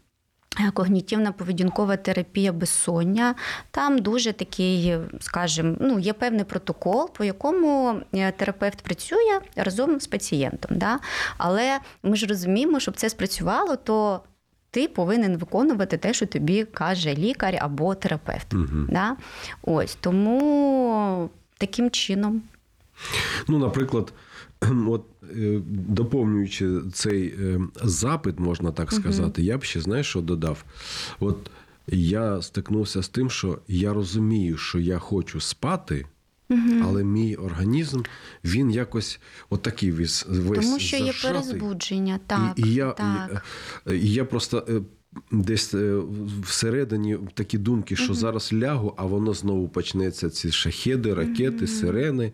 Е, 0.61 0.71
Когнітивна 0.71 1.33
поведінкова 1.33 1.97
терапія 1.97 2.53
безсоння. 2.53 3.35
Там 3.71 3.99
дуже 3.99 4.33
такий, 4.33 4.97
скажімо, 5.21 5.77
ну, 5.81 5.99
є 5.99 6.13
певний 6.13 6.45
протокол, 6.45 7.13
по 7.13 7.25
якому 7.25 8.01
е, 8.15 8.33
терапевт 8.33 8.83
працює 8.83 9.41
разом 9.57 10.01
з 10.01 10.07
пацієнтом. 10.07 10.79
Да? 10.79 10.99
Але 11.39 11.79
ми 12.03 12.17
ж 12.17 12.27
розуміємо, 12.27 12.81
щоб 12.81 12.97
це 12.97 13.11
спрацювало, 13.11 13.77
то 13.77 14.21
ти 14.71 14.89
повинен 14.89 15.37
виконувати 15.37 15.97
те, 15.97 16.15
що 16.15 16.27
тобі 16.27 16.65
каже 16.65 17.15
лікар 17.15 17.59
або 17.61 17.95
терапевт. 17.95 18.53
Мгм. 18.53 18.89
Да? 18.93 19.17
Ось 19.63 19.95
тому 20.01 21.31
таким 21.59 21.91
чином. 21.91 22.43
Ну, 23.49 23.59
наприклад, 23.59 24.13
от 24.89 25.05
доповнюючи 25.89 26.81
цей 26.93 27.27
е, 27.27 27.61
запит, 27.83 28.41
можна 28.41 28.73
так 28.73 28.93
сказати, 28.93 29.43
я 29.43 29.59
б 29.59 29.65
ще 29.65 29.81
знаєш, 29.81 30.07
що 30.07 30.21
додав. 30.21 30.65
От 31.21 31.51
я 31.87 32.43
стикнувся 32.43 33.03
з 33.03 33.09
тим, 33.09 33.31
що 33.31 33.59
я 33.69 33.93
розумію, 33.93 34.57
що 34.57 34.79
я 34.79 34.99
хочу 34.99 35.41
спати. 35.41 36.07
Але 36.83 37.05
мій 37.05 37.37
організм 37.37 38.03
він 38.45 38.71
якось 38.71 39.21
отакий 39.51 39.91
весь 39.91 40.27
весь 40.29 40.67
Тому 40.67 40.79
що 40.79 40.97
є 40.97 41.13
перезбудження. 41.23 42.21
Так, 42.27 42.53
і, 42.57 42.63
і 42.63 42.75
я, 42.75 42.91
так. 42.91 43.45
І, 43.87 43.95
і 43.95 44.13
я 44.13 44.25
просто 44.25 44.67
е, 44.69 44.81
десь 45.31 45.75
е, 45.75 45.99
всередині 46.43 47.19
такі 47.35 47.59
думки, 47.59 47.97
що 47.97 48.15
зараз 48.15 48.53
лягу, 48.53 48.95
а 48.97 49.05
воно 49.05 49.35
знову 49.35 49.69
почнеться 49.69 50.31
ці 50.31 50.53
шахеди, 50.53 51.15
ракети, 51.15 51.67
сирени. 51.67 52.33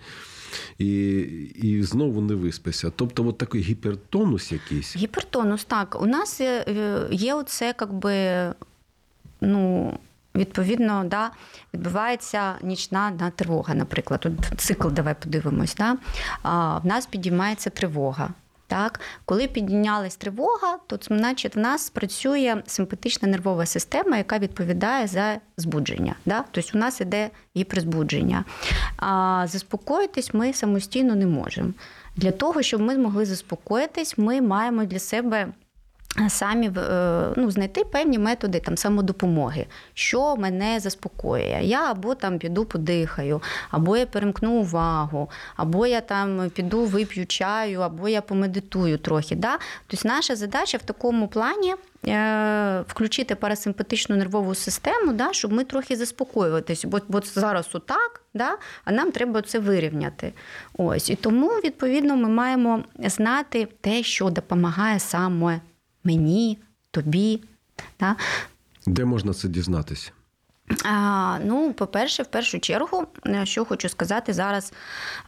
І, 0.78 1.20
і 1.54 1.82
знову 1.82 2.20
не 2.20 2.34
виспися. 2.34 2.92
Тобто, 2.96 3.26
от 3.26 3.38
такий 3.38 3.60
гіпертонус 3.60 4.52
якийсь. 4.52 4.96
Гіпертонус, 4.96 5.64
так. 5.64 6.02
У 6.02 6.06
нас 6.06 6.40
є, 6.40 6.64
е, 6.68 7.32
оце, 7.34 7.74
якби, 7.80 8.54
ну, 9.40 9.92
відповідно, 10.34 11.04
да, 11.06 11.30
відбувається 11.74 12.54
нічна 12.62 13.12
да, 13.18 13.30
тривога, 13.30 13.74
наприклад. 13.74 14.26
От 14.26 14.60
цикл, 14.60 14.88
давай 14.88 15.14
подивимось. 15.22 15.74
Да? 15.74 15.96
А, 16.42 16.78
в 16.78 16.86
нас 16.86 17.06
підіймається 17.06 17.70
тривога. 17.70 18.30
Так, 18.68 19.00
коли 19.24 19.46
піднялась 19.46 20.16
тривога, 20.16 20.78
то 20.86 20.98
значить 21.02 21.56
в 21.56 21.58
нас 21.58 21.90
працює 21.90 22.62
симпатична 22.66 23.28
нервова 23.28 23.66
система, 23.66 24.16
яка 24.16 24.38
відповідає 24.38 25.06
за 25.06 25.40
збудження. 25.56 26.14
Да? 26.26 26.44
Тобто 26.50 26.70
у 26.74 26.78
нас 26.78 27.00
іде 27.00 27.30
гіперзбудження. 27.56 28.44
А 28.96 29.44
заспокоїтись 29.48 30.34
ми 30.34 30.52
самостійно 30.52 31.14
не 31.14 31.26
можемо. 31.26 31.72
Для 32.16 32.30
того, 32.30 32.62
щоб 32.62 32.80
ми 32.80 32.94
змогли 32.94 33.26
заспокоїтись, 33.26 34.18
ми 34.18 34.40
маємо 34.40 34.84
для 34.84 34.98
себе 34.98 35.48
самі 36.28 36.70
е, 36.76 37.28
ну, 37.36 37.50
знайти 37.50 37.84
певні 37.84 38.18
методи 38.18 38.60
там, 38.60 38.76
самодопомоги, 38.76 39.66
що 39.94 40.36
мене 40.36 40.80
заспокоює. 40.80 41.60
Я 41.62 41.90
або 41.90 42.14
там 42.14 42.38
піду 42.38 42.64
подихаю, 42.64 43.42
або 43.70 43.96
я 43.96 44.06
перемкну 44.06 44.52
увагу, 44.52 45.30
або 45.56 45.86
я 45.86 46.00
там 46.00 46.50
піду 46.50 46.84
вип'ю 46.84 47.26
чаю, 47.26 47.80
або 47.80 48.08
я 48.08 48.22
помедитую 48.22 48.98
трохи. 48.98 49.34
Да? 49.36 49.58
Тобто 49.86 50.08
наша 50.08 50.36
задача 50.36 50.78
в 50.78 50.82
такому 50.82 51.28
плані. 51.28 51.74
е, 52.06 52.84
Включити 52.88 53.34
парасимпатичну 53.34 54.16
нервову 54.16 54.54
систему, 54.54 55.12
да, 55.12 55.32
щоб 55.32 55.52
ми 55.52 55.64
трохи 55.64 55.96
заспокоюватися. 55.96 56.88
Бо, 56.88 57.00
бо 57.08 57.20
зараз 57.20 57.68
отак, 57.72 58.22
да, 58.34 58.56
а 58.84 58.92
нам 58.92 59.12
треба 59.12 59.42
це 59.42 59.58
вирівняти. 59.58 60.32
Ось. 60.78 61.10
І 61.10 61.14
тому, 61.14 61.48
відповідно, 61.48 62.16
ми 62.16 62.28
маємо 62.28 62.84
знати 62.98 63.68
те, 63.80 64.02
що 64.02 64.30
допомагає 64.30 64.98
саме 64.98 65.60
мені, 66.04 66.58
тобі. 66.90 67.42
Да? 68.00 68.16
Де 68.86 69.04
можна 69.04 69.34
це 69.34 69.48
дізнатися? 69.48 70.10
А, 70.84 71.38
ну, 71.44 71.72
по-перше, 71.72 72.22
в 72.22 72.26
першу 72.26 72.60
чергу, 72.60 73.06
е, 73.26 73.46
що 73.46 73.64
хочу 73.64 73.88
сказати, 73.88 74.32
зараз 74.32 74.72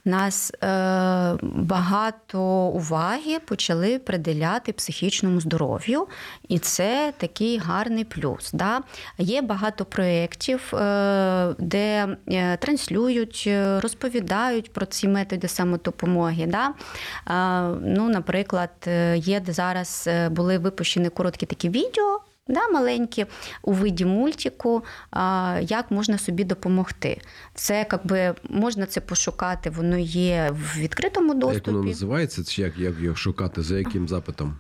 в 0.04 0.09
нас 0.09 0.52
е, 0.62 1.37
багато 1.42 2.40
уваги 2.66 3.38
почали 3.44 3.99
приділяти 3.99 4.73
психічному 4.73 5.40
здоров'ю, 5.40 6.06
і 6.49 6.59
це 6.59 7.12
такий 7.16 7.59
гарний 7.59 8.04
плюс. 8.04 8.50
Да? 8.52 8.80
Є 9.18 9.42
багато 9.42 9.85
проєктів, 9.85 10.75
е, 10.75 11.54
де 11.59 12.16
е, 12.28 12.56
транслюють, 12.56 13.44
е, 13.47 13.80
розповідають 13.80 14.73
про 14.73 14.87
ці 14.87 15.09
методи 15.09 15.49
самодопомоги. 15.49 16.47
Да? 16.47 16.68
Е, 16.68 17.78
ну, 17.82 18.09
наприклад, 18.09 18.70
є 19.16 19.42
зараз 19.47 20.09
були 20.30 20.59
випущені 20.59 21.09
короткі 21.09 21.47
такі 21.47 21.68
відео. 21.68 22.20
Да, 22.50 22.69
маленькі 22.69 23.26
у 23.62 23.73
виді 23.73 24.04
мультику, 24.04 24.85
а, 25.11 25.59
як 25.62 25.90
можна 25.90 26.19
собі 26.19 26.45
допомогти. 26.45 27.21
Це 27.54 27.87
якби 27.92 28.35
можна 28.49 28.87
це 28.87 29.00
пошукати, 29.00 29.71
воно 29.71 29.99
є 29.99 30.50
в 30.52 30.78
відкритому 30.78 31.35
Як 31.54 31.66
воно 31.66 31.83
називається? 31.85 32.45
Чи 32.45 32.62
як, 32.62 32.78
як 32.78 33.00
його 33.00 33.16
шукати? 33.16 33.62
За 33.62 33.78
яким 33.78 34.09
запитом? 34.09 34.59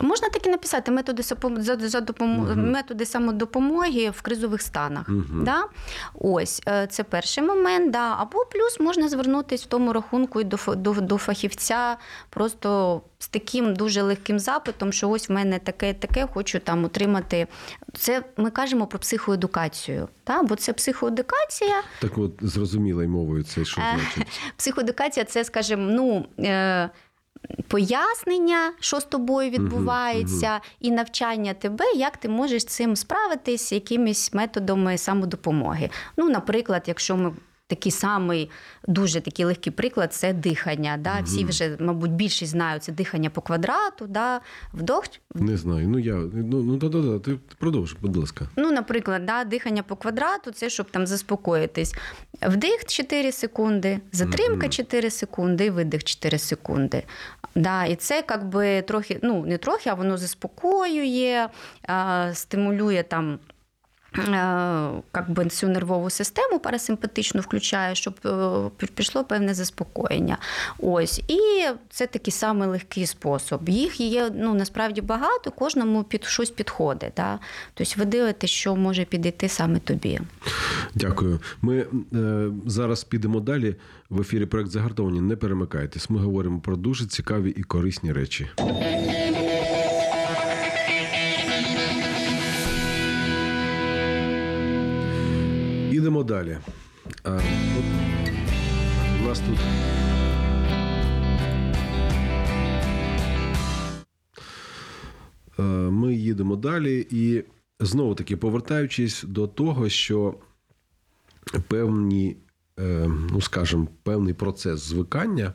Можна 0.00 0.28
таки 0.28 0.50
написати 0.50 0.90
методи, 0.92 1.22
за, 1.22 1.76
за 1.88 2.00
допомо- 2.00 2.50
Мгм. 2.52 2.70
методи 2.70 3.06
самодопомоги 3.06 4.10
в 4.10 4.22
кризових 4.22 4.62
станах. 4.62 5.08
Мгм. 5.08 5.44
Да? 5.44 5.64
Ось 6.14 6.62
е, 6.68 6.86
це 6.90 7.04
перший 7.04 7.44
момент. 7.44 7.90
Да. 7.92 8.16
Або 8.18 8.38
плюс 8.52 8.80
можна 8.80 9.08
звернутися 9.08 9.64
в 9.64 9.68
тому 9.68 9.92
рахунку 9.92 10.40
і 10.40 10.44
до, 10.44 10.56
до, 10.76 10.92
до 10.92 11.18
фахівця 11.18 11.96
просто 12.30 13.00
з 13.18 13.28
таким 13.28 13.74
дуже 13.74 14.02
легким 14.02 14.38
запитом, 14.38 14.92
що 14.92 15.10
ось 15.10 15.28
в 15.28 15.32
мене 15.32 15.58
таке, 15.58 15.94
таке, 15.94 16.26
хочу 16.34 16.58
там 16.58 16.84
отримати. 16.84 17.46
Це 17.98 18.22
ми 18.36 18.50
кажемо 18.50 18.86
про 18.86 18.98
психоедукацію. 18.98 20.08
Да? 20.26 20.42
Бо 20.42 20.56
це 20.56 20.72
психоедукація. 20.72 21.82
Так 22.00 22.18
от 22.18 22.32
зрозумілою 22.40 23.08
мовою 23.08 23.44
це 23.44 23.64
що 23.64 23.80
Е, 23.80 23.84
значить? 24.14 24.40
Психоедукація 24.56 25.24
це, 25.24 25.44
скажімо, 25.44 25.82
ну. 25.90 26.26
Пояснення, 27.68 28.72
що 28.80 29.00
з 29.00 29.04
тобою 29.04 29.50
відбувається, 29.50 30.60
і 30.80 30.90
навчання 30.90 31.54
тебе, 31.54 31.84
як 31.96 32.16
ти 32.16 32.28
можеш 32.28 32.62
з 32.62 32.66
цим 32.66 32.96
справитись 32.96 33.72
якимись 33.72 34.34
методами 34.34 34.98
самодопомоги. 34.98 35.90
Ну, 36.16 36.28
наприклад, 36.30 36.82
якщо 36.86 37.16
ми 37.16 37.32
такий 37.66 37.92
самий 37.92 38.50
дуже 38.86 39.20
такий 39.20 39.44
легкий 39.44 39.72
приклад 39.72 40.14
це 40.14 40.32
дихання. 40.32 40.96
Да? 41.00 41.20
Всі 41.24 41.44
вже, 41.44 41.76
мабуть, 41.80 42.10
більшість 42.10 42.52
знають 42.52 42.82
це 42.82 42.92
дихання 42.92 43.30
по 43.30 43.40
квадрату, 43.40 44.06
да? 44.06 44.40
вдох, 44.72 45.04
Не 45.34 45.56
знаю. 45.56 45.88
Ну 45.88 45.98
я 45.98 46.14
ну 46.14 46.62
ну 46.62 46.76
да, 46.76 46.88
да, 46.88 47.00
да. 47.00 47.18
Ти 47.18 47.38
продовж, 47.58 47.96
будь 48.00 48.16
ласка. 48.16 48.48
Ну, 48.56 48.72
наприклад, 48.72 49.26
да, 49.26 49.44
дихання 49.44 49.82
по 49.82 49.96
квадрату 49.96 50.50
це 50.50 50.70
щоб 50.70 50.90
там 50.90 51.06
заспокоїтись. 51.06 51.94
Вдих 52.42 52.84
4 52.84 53.32
секунди, 53.32 54.00
затримка 54.12 54.68
4 54.68 55.10
секунди 55.10 55.70
видих 55.70 56.04
4 56.04 56.38
секунди. 56.38 57.02
Да, 57.54 57.84
і 57.84 57.96
це 57.96 58.24
як 58.30 58.48
би 58.48 58.82
трохи, 58.82 59.18
ну 59.22 59.46
не 59.46 59.58
трохи, 59.58 59.90
а 59.90 59.94
воно 59.94 60.18
заспокоює, 60.18 61.48
стимулює 62.32 63.04
там. 63.08 63.38
Е, 64.18 65.02
Как 65.12 65.30
би 65.30 65.46
цю 65.46 65.68
нервову 65.68 66.10
систему 66.10 66.58
парасимпатичну 66.58 67.40
включає, 67.40 67.94
щоб 67.94 68.14
е, 68.82 68.86
пішло 68.94 69.24
певне 69.24 69.54
заспокоєння. 69.54 70.38
Ось. 70.78 71.18
І 71.28 71.64
це 71.90 72.06
такий 72.06 72.32
самий 72.32 72.68
легкий 72.68 73.06
спосіб. 73.06 73.68
Їх 73.68 74.00
є 74.00 74.30
ну, 74.34 74.54
насправді 74.54 75.00
багато, 75.00 75.50
кожному 75.50 76.04
під 76.04 76.24
щось 76.24 76.50
підходить. 76.50 77.12
Да? 77.16 77.38
Тобто 77.74 77.94
ви 77.96 78.04
дивитесь, 78.04 78.50
що 78.50 78.76
може 78.76 79.04
підійти 79.04 79.48
саме 79.48 79.78
тобі. 79.78 80.20
Дякую. 80.94 81.40
Ми 81.62 81.86
е, 82.14 82.48
зараз 82.66 83.04
підемо 83.04 83.40
далі. 83.40 83.76
В 84.10 84.20
ефірі 84.20 84.46
проект 84.46 84.70
загартовані. 84.70 85.20
Не 85.20 85.36
перемикайтесь. 85.36 86.10
Ми 86.10 86.20
говоримо 86.20 86.60
про 86.60 86.76
дуже 86.76 87.06
цікаві 87.06 87.50
і 87.50 87.62
корисні 87.62 88.12
речі. 88.12 88.48
Ідемо 96.04 96.24
далі. 96.24 96.58
А, 97.22 97.40
у 99.22 99.28
нас 99.28 99.40
тут. 99.40 99.58
Ми 105.92 106.14
їдемо 106.14 106.56
далі 106.56 107.06
і 107.10 107.44
знову 107.80 108.14
таки 108.14 108.36
повертаючись 108.36 109.22
до 109.22 109.46
того, 109.46 109.88
що 109.88 110.34
певні, 111.68 112.36
е, 112.80 113.10
ну 113.30 113.40
скажімо, 113.40 113.88
певний 114.02 114.34
процес 114.34 114.80
звикання 114.80 115.54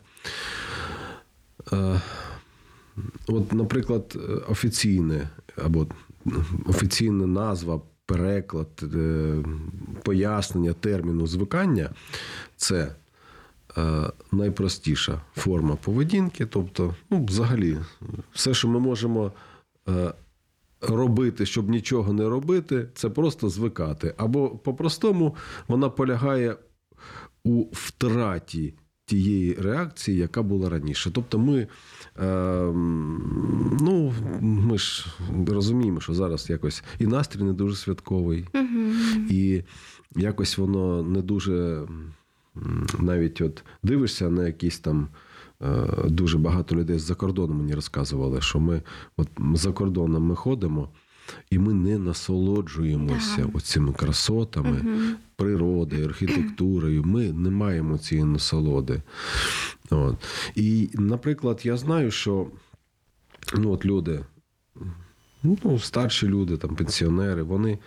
от, 3.27 3.53
наприклад, 3.53 4.17
офіційне 4.47 5.29
або 5.57 5.87
офіційна 6.65 7.27
назва, 7.27 7.81
переклад, 8.09 8.83
е, 8.95 9.43
пояснення 9.99 10.73
терміну 10.73 11.27
звикання 11.27 11.89
це 12.55 12.95
е, 13.77 14.11
найпростіша 14.31 15.21
форма 15.35 15.75
поведінки. 15.75 16.45
Тобто, 16.45 16.95
ну, 17.09 17.25
взагалі, 17.25 17.77
все, 18.33 18.53
що 18.53 18.67
ми 18.67 18.79
можемо. 18.79 19.31
е, 19.89 20.13
Робити, 20.81 21.45
щоб 21.45 21.69
нічого 21.69 22.13
не 22.13 22.29
робити, 22.29 22.87
це 22.95 23.09
просто 23.09 23.49
звикати. 23.49 24.13
Або 24.17 24.49
по-простому 24.49 25.35
вона 25.67 25.89
полягає 25.89 26.55
у 27.43 27.65
втраті 27.71 28.73
тієї 29.09 29.53
реакції, 29.53 30.17
яка 30.17 30.41
була 30.43 30.69
раніше. 30.69 31.11
Тобто, 31.11 31.39
ми, 31.39 31.67
е, 32.19 32.71
ну, 33.81 34.13
ми 34.41 34.77
ж 34.77 35.05
розуміємо, 35.47 35.99
що 35.99 36.13
зараз 36.13 36.49
якось 36.49 36.83
і 36.99 37.07
настрій 37.07 37.43
не 37.43 37.53
дуже 37.53 37.75
святковий, 37.75 38.45
і 39.29 39.63
якось 40.15 40.57
воно 40.57 41.03
не 41.03 41.21
дуже 41.21 41.81
навіть 42.99 43.41
от 43.41 43.63
дивишся 43.83 44.29
на 44.29 44.47
якісь 44.47 44.79
там. 44.79 45.07
е, 45.61 45.87
Дуже 46.09 46.37
багато 46.37 46.75
людей 46.75 46.99
з-за 46.99 47.15
кордону 47.15 47.53
мені 47.53 47.73
розказували, 47.75 48.41
що 48.41 48.59
ми 48.59 48.81
от 49.17 49.27
за 49.53 49.71
кордоном 49.71 50.23
ми 50.23 50.35
ходимо, 50.35 50.89
і 51.49 51.59
ми 51.59 51.73
не 51.73 51.97
насолоджуємося 51.97 53.49
Да. 53.53 53.59
цими 53.59 53.93
красотами, 53.93 54.81
природою, 55.35 56.05
архітектурою. 56.05 57.03
Ми 57.03 57.33
не 57.33 57.49
маємо 57.49 57.97
цієї 57.97 58.25
насолоди. 58.25 59.01
От. 59.89 60.15
І, 60.55 60.89
наприклад, 60.93 61.61
я 61.63 61.77
знаю, 61.77 62.11
що 62.11 62.47
ну, 63.55 63.71
от 63.71 63.85
люди, 63.85 64.25
ну, 65.43 65.79
старші 65.79 66.27
люди, 66.27 66.57
там, 66.57 66.75
пенсіонери, 66.75 67.43
вони. 67.43 67.77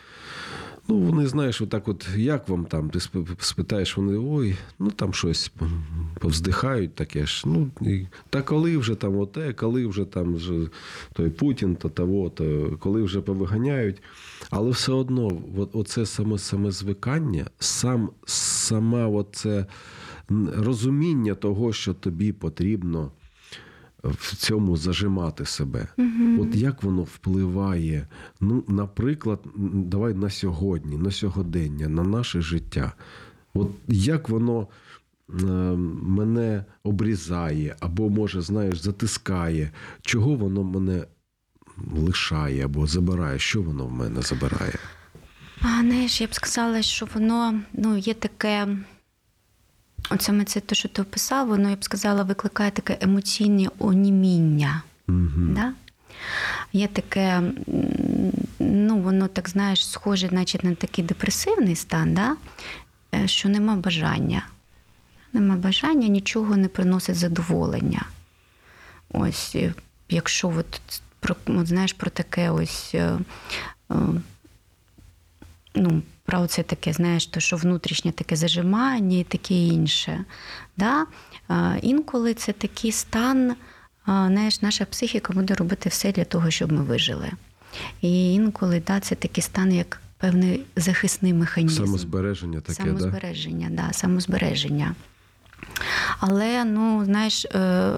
Ну, 0.88 0.98
вони 0.98 1.26
знаєш, 1.26 1.60
отак, 1.60 1.88
от 1.88 2.08
як 2.16 2.48
вам 2.48 2.64
там? 2.64 2.90
Ти 2.90 3.00
спитаєш, 3.38 3.96
вони 3.96 4.18
ой, 4.18 4.56
ну 4.78 4.90
там 4.90 5.14
щось 5.14 5.52
повздихають 6.20 6.94
таке 6.94 7.26
ж. 7.26 7.44
Ну, 7.46 7.70
і, 7.80 8.06
та 8.30 8.42
коли 8.42 8.76
вже 8.76 8.94
там 8.94 9.18
оте, 9.18 9.52
коли 9.52 9.86
вже 9.86 10.04
там 10.04 10.34
вже 10.34 10.68
той 11.12 11.30
Путін, 11.30 11.76
то 11.76 11.88
того, 11.88 12.30
то 12.30 12.76
коли 12.80 13.02
вже 13.02 13.20
повиганяють. 13.20 14.02
Але 14.50 14.70
все 14.70 14.92
одно, 14.92 15.42
оце 15.72 16.06
саме, 16.06 16.38
саме 16.38 16.70
звикання, 16.70 17.46
сам, 17.58 18.10
сама 18.24 19.06
оце 19.06 19.66
розуміння 20.56 21.34
того, 21.34 21.72
що 21.72 21.94
тобі 21.94 22.32
потрібно 22.32 23.10
в 24.02 24.36
цьому 24.36 24.76
зажимати 24.76 25.44
себе. 25.44 25.88
От 26.40 26.54
як 26.54 26.82
воно 26.82 27.02
впливає, 27.02 28.06
ну, 28.40 28.64
наприклад, 28.68 29.40
давай 29.74 30.14
на 30.14 30.30
сьогодні, 30.30 30.96
на 30.96 31.10
сьогодення, 31.10 31.88
на 31.88 32.02
наше 32.02 32.40
життя. 32.40 32.92
От 33.54 33.70
як 33.88 34.28
воно 34.28 34.68
е, 35.30 35.44
мене 36.02 36.64
обрізає, 36.82 37.76
або, 37.80 38.10
може, 38.10 38.40
знаєш, 38.40 38.78
затискає, 38.78 39.70
чого 40.00 40.34
воно 40.34 40.62
мене 40.62 41.04
лишає 41.92 42.64
або 42.64 42.86
забирає, 42.86 43.38
що 43.38 43.62
воно 43.62 43.86
в 43.86 43.92
мене 43.92 44.22
забирає? 44.22 44.74
А, 45.60 45.80
знаєш, 45.80 46.20
я 46.20 46.26
б 46.26 46.34
сказала, 46.34 46.82
що 46.82 47.06
воно 47.14 47.60
ну, 47.72 47.96
є 47.96 48.14
таке. 48.14 48.68
От 50.14 50.22
саме 50.22 50.44
це 50.44 50.60
те, 50.60 50.74
що 50.74 50.88
ти 50.88 51.02
описав, 51.02 51.48
воно, 51.48 51.70
я 51.70 51.76
б 51.76 51.84
сказала, 51.84 52.22
викликає 52.22 52.70
таке 52.70 52.98
емоційне 53.00 53.68
оніміння. 53.78 54.82
Угу. 55.08 55.30
Да? 55.36 55.72
Є 56.72 56.88
таке, 56.88 57.42
ну, 58.58 58.98
воно 58.98 59.28
так 59.28 59.48
знаєш, 59.48 59.88
схоже, 59.90 60.28
наче 60.30 60.58
на 60.62 60.74
такий 60.74 61.04
депресивний 61.04 61.76
стан, 61.76 62.14
да? 62.14 62.36
Е, 63.14 63.28
що 63.28 63.48
нема 63.48 63.76
бажання. 63.76 64.46
Нема 65.32 65.56
бажання, 65.56 66.08
нічого 66.08 66.56
не 66.56 66.68
приносить 66.68 67.16
задоволення. 67.16 68.06
Ось, 69.10 69.52
е, 69.54 69.74
якщо 70.08 70.48
от, 70.48 71.00
про, 71.20 71.36
от, 71.46 71.66
знаєш, 71.66 71.92
про 71.92 72.10
таке 72.10 72.50
ось. 72.50 72.90
е, 72.94 73.18
ну, 75.74 76.02
про 76.24 76.46
це 76.46 76.62
таке, 76.62 76.92
знаєш, 76.92 77.26
то, 77.26 77.40
що 77.40 77.56
внутрішнє 77.56 78.12
таке 78.12 78.36
зажимання 78.36 79.18
і 79.18 79.24
таке 79.24 79.54
інше. 79.54 80.24
Да? 80.76 81.06
Інколи 81.82 82.34
це 82.34 82.52
такий 82.52 82.92
стан, 82.92 83.54
знаєш, 84.06 84.62
наша 84.62 84.84
психіка 84.84 85.32
буде 85.32 85.54
робити 85.54 85.88
все 85.88 86.12
для 86.12 86.24
того, 86.24 86.50
щоб 86.50 86.72
ми 86.72 86.82
вижили. 86.82 87.30
І 88.00 88.34
інколи 88.34 88.82
да, 88.86 89.00
це 89.00 89.14
такий 89.14 89.42
стан, 89.42 89.74
як 89.74 90.00
певний 90.18 90.64
захисний 90.76 91.32
механізм. 91.32 91.84
Самозбереження 91.84 92.60
таке, 92.60 92.82
самозбереження, 92.82 93.68
да, 93.70 93.92
самозбереження. 93.92 94.94
Але, 96.20 96.64
ну, 96.64 97.04
знаєш, 97.04 97.44
е, 97.44 97.92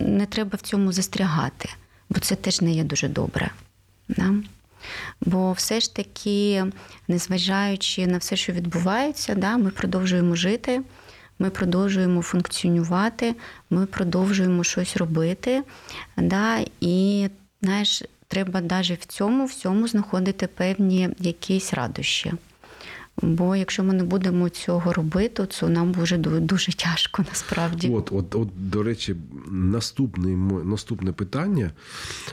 не 0.00 0.26
треба 0.26 0.56
в 0.56 0.60
цьому 0.60 0.92
застрягати, 0.92 1.68
бо 2.10 2.20
це 2.20 2.34
теж 2.34 2.60
не 2.60 2.72
є 2.72 2.84
дуже 2.84 3.08
добре. 3.08 3.50
Да? 4.08 4.34
Бо 5.20 5.52
все 5.52 5.80
ж 5.80 5.94
таки, 5.94 6.64
незважаючи 7.08 8.06
на 8.06 8.18
все, 8.18 8.36
що 8.36 8.52
відбувається, 8.52 9.34
да, 9.34 9.56
ми 9.56 9.70
продовжуємо 9.70 10.34
жити, 10.34 10.82
ми 11.38 11.50
продовжуємо 11.50 12.22
функціонувати, 12.22 13.34
ми 13.70 13.86
продовжуємо 13.86 14.64
щось 14.64 14.96
робити. 14.96 15.62
Да, 16.16 16.64
і 16.80 17.28
знаєш, 17.62 18.02
треба 18.28 18.60
навіть 18.60 19.00
в 19.00 19.06
цьому 19.06 19.44
всьому 19.44 19.88
знаходити 19.88 20.46
певні 20.46 21.08
якісь 21.18 21.74
радощі. 21.74 22.32
Бо 23.22 23.56
якщо 23.56 23.84
ми 23.84 23.94
не 23.94 24.04
будемо 24.04 24.48
цього 24.48 24.92
робити, 24.92 25.46
то 25.46 25.68
нам 25.68 25.92
буде 25.92 26.18
дуже 26.18 26.72
тяжко 26.72 27.24
насправді. 27.28 27.88
От, 27.88 28.12
от, 28.12 28.34
от, 28.34 28.48
до 28.70 28.82
речі, 28.82 29.16
наступне, 29.50 30.36
наступне 30.64 31.12
питання: 31.12 31.70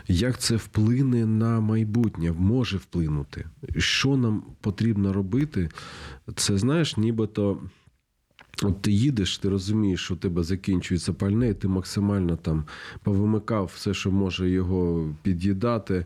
як 0.08 0.40
це 0.40 0.56
вплине 0.56 1.26
на 1.26 1.60
майбутнє, 1.60 2.32
може 2.32 2.78
вплинути? 2.78 3.46
Що 3.78 4.18
нам 4.18 4.44
потрібно 4.62 5.14
робити? 5.14 5.70
Це 6.36 6.58
знаєш, 6.58 6.98
нібито. 6.98 7.62
От 8.64 8.82
ти 8.82 8.92
їдеш, 8.92 9.38
ти 9.38 9.50
розумієш, 9.50 10.04
що 10.04 10.14
у 10.14 10.18
тебе 10.18 10.44
закінчується 10.44 11.14
пальне, 11.14 11.50
і 11.50 11.54
ти 11.54 11.68
максимально 11.68 12.36
там 12.36 12.66
повимикав 13.04 13.72
все, 13.76 13.94
що 13.94 14.12
може 14.12 14.50
його 14.50 15.10
під'їдати. 15.24 16.06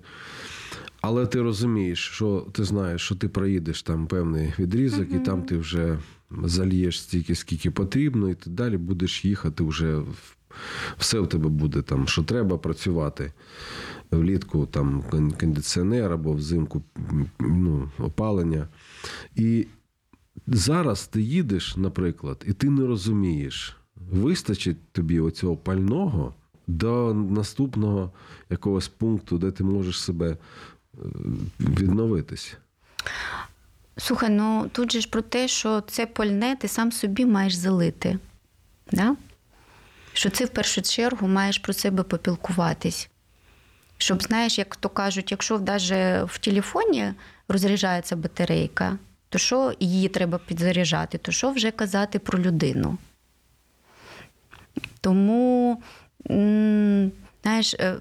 Але 1.02 1.26
ти 1.26 1.42
розумієш, 1.42 2.00
що 2.00 2.48
ти 2.52 2.64
знаєш, 2.64 3.02
що 3.02 3.16
ти 3.16 3.30
проїдеш 3.30 3.84
там 3.84 4.08
певний 4.08 4.54
відрізок, 4.60 5.12
і 5.12 5.20
там 5.20 5.44
ти 5.44 5.58
вже 5.58 6.00
зальєш 6.44 7.02
стільки, 7.02 7.36
скільки 7.36 7.72
потрібно, 7.72 8.30
і 8.30 8.34
ти 8.34 8.50
далі 8.50 8.78
будеш 8.78 9.26
їхати 9.26 9.64
вже 9.64 10.02
все 10.98 11.20
в 11.20 11.28
тебе 11.28 11.50
буде 11.50 11.82
там, 11.82 12.08
що 12.08 12.24
треба 12.24 12.58
працювати. 12.58 13.34
Влітку 14.12 14.66
там 14.66 15.04
кондиціонер 15.40 16.14
або 16.14 16.34
взимку 16.34 16.84
ну, 17.40 17.92
опалення. 18.00 18.68
І 19.36 19.68
зараз 20.48 21.08
ти 21.08 21.22
їдеш, 21.22 21.78
наприклад, 21.78 22.46
і 22.48 22.54
ти 22.54 22.70
не 22.70 22.86
розумієш, 22.86 23.78
вистачить 24.12 24.92
тобі 24.92 25.20
оцього 25.20 25.58
пального 25.58 26.34
до 26.68 27.14
наступного 27.14 28.12
якогось 28.50 28.88
пункту, 28.88 29.38
де 29.38 29.52
ти 29.52 29.64
можеш 29.64 30.02
себе 30.02 30.38
відновитись. 31.60 32.58
Слухай, 33.98 34.30
ну 34.30 34.70
тут 34.72 34.92
же 34.92 35.02
ж 35.02 35.10
про 35.10 35.22
те, 35.22 35.48
що 35.48 35.82
це 35.82 36.06
пальне 36.06 36.56
ти 36.56 36.68
сам 36.68 36.92
собі 36.92 37.26
маєш 37.26 37.54
залити. 37.54 38.20
Да? 38.92 39.16
Що 40.14 40.30
ти 40.30 40.46
в 40.46 40.50
першу 40.50 40.82
чергу 40.82 41.28
маєш 41.28 41.58
про 41.58 41.74
себе 41.74 42.04
попілкуватись. 42.04 43.10
Щоб, 43.98 44.24
знаєш, 44.24 44.58
як 44.58 44.76
то 44.76 44.90
кажуть, 44.90 45.32
якщо 45.32 45.60
навіть 45.60 46.30
в 46.32 46.38
телефоні 46.38 47.14
розряджається 47.48 48.16
батарейка, 48.16 48.98
то 49.30 49.38
що 49.38 49.74
її 49.80 50.10
треба 50.10 50.38
підзаряджати, 50.38 51.18
то 51.18 51.32
що 51.32 51.52
вже 51.52 51.72
казати 51.72 52.20
про 52.20 52.40
людину. 52.40 52.98
Тому, 55.02 55.84
знаєш, 57.44 57.74
е, 57.80 57.96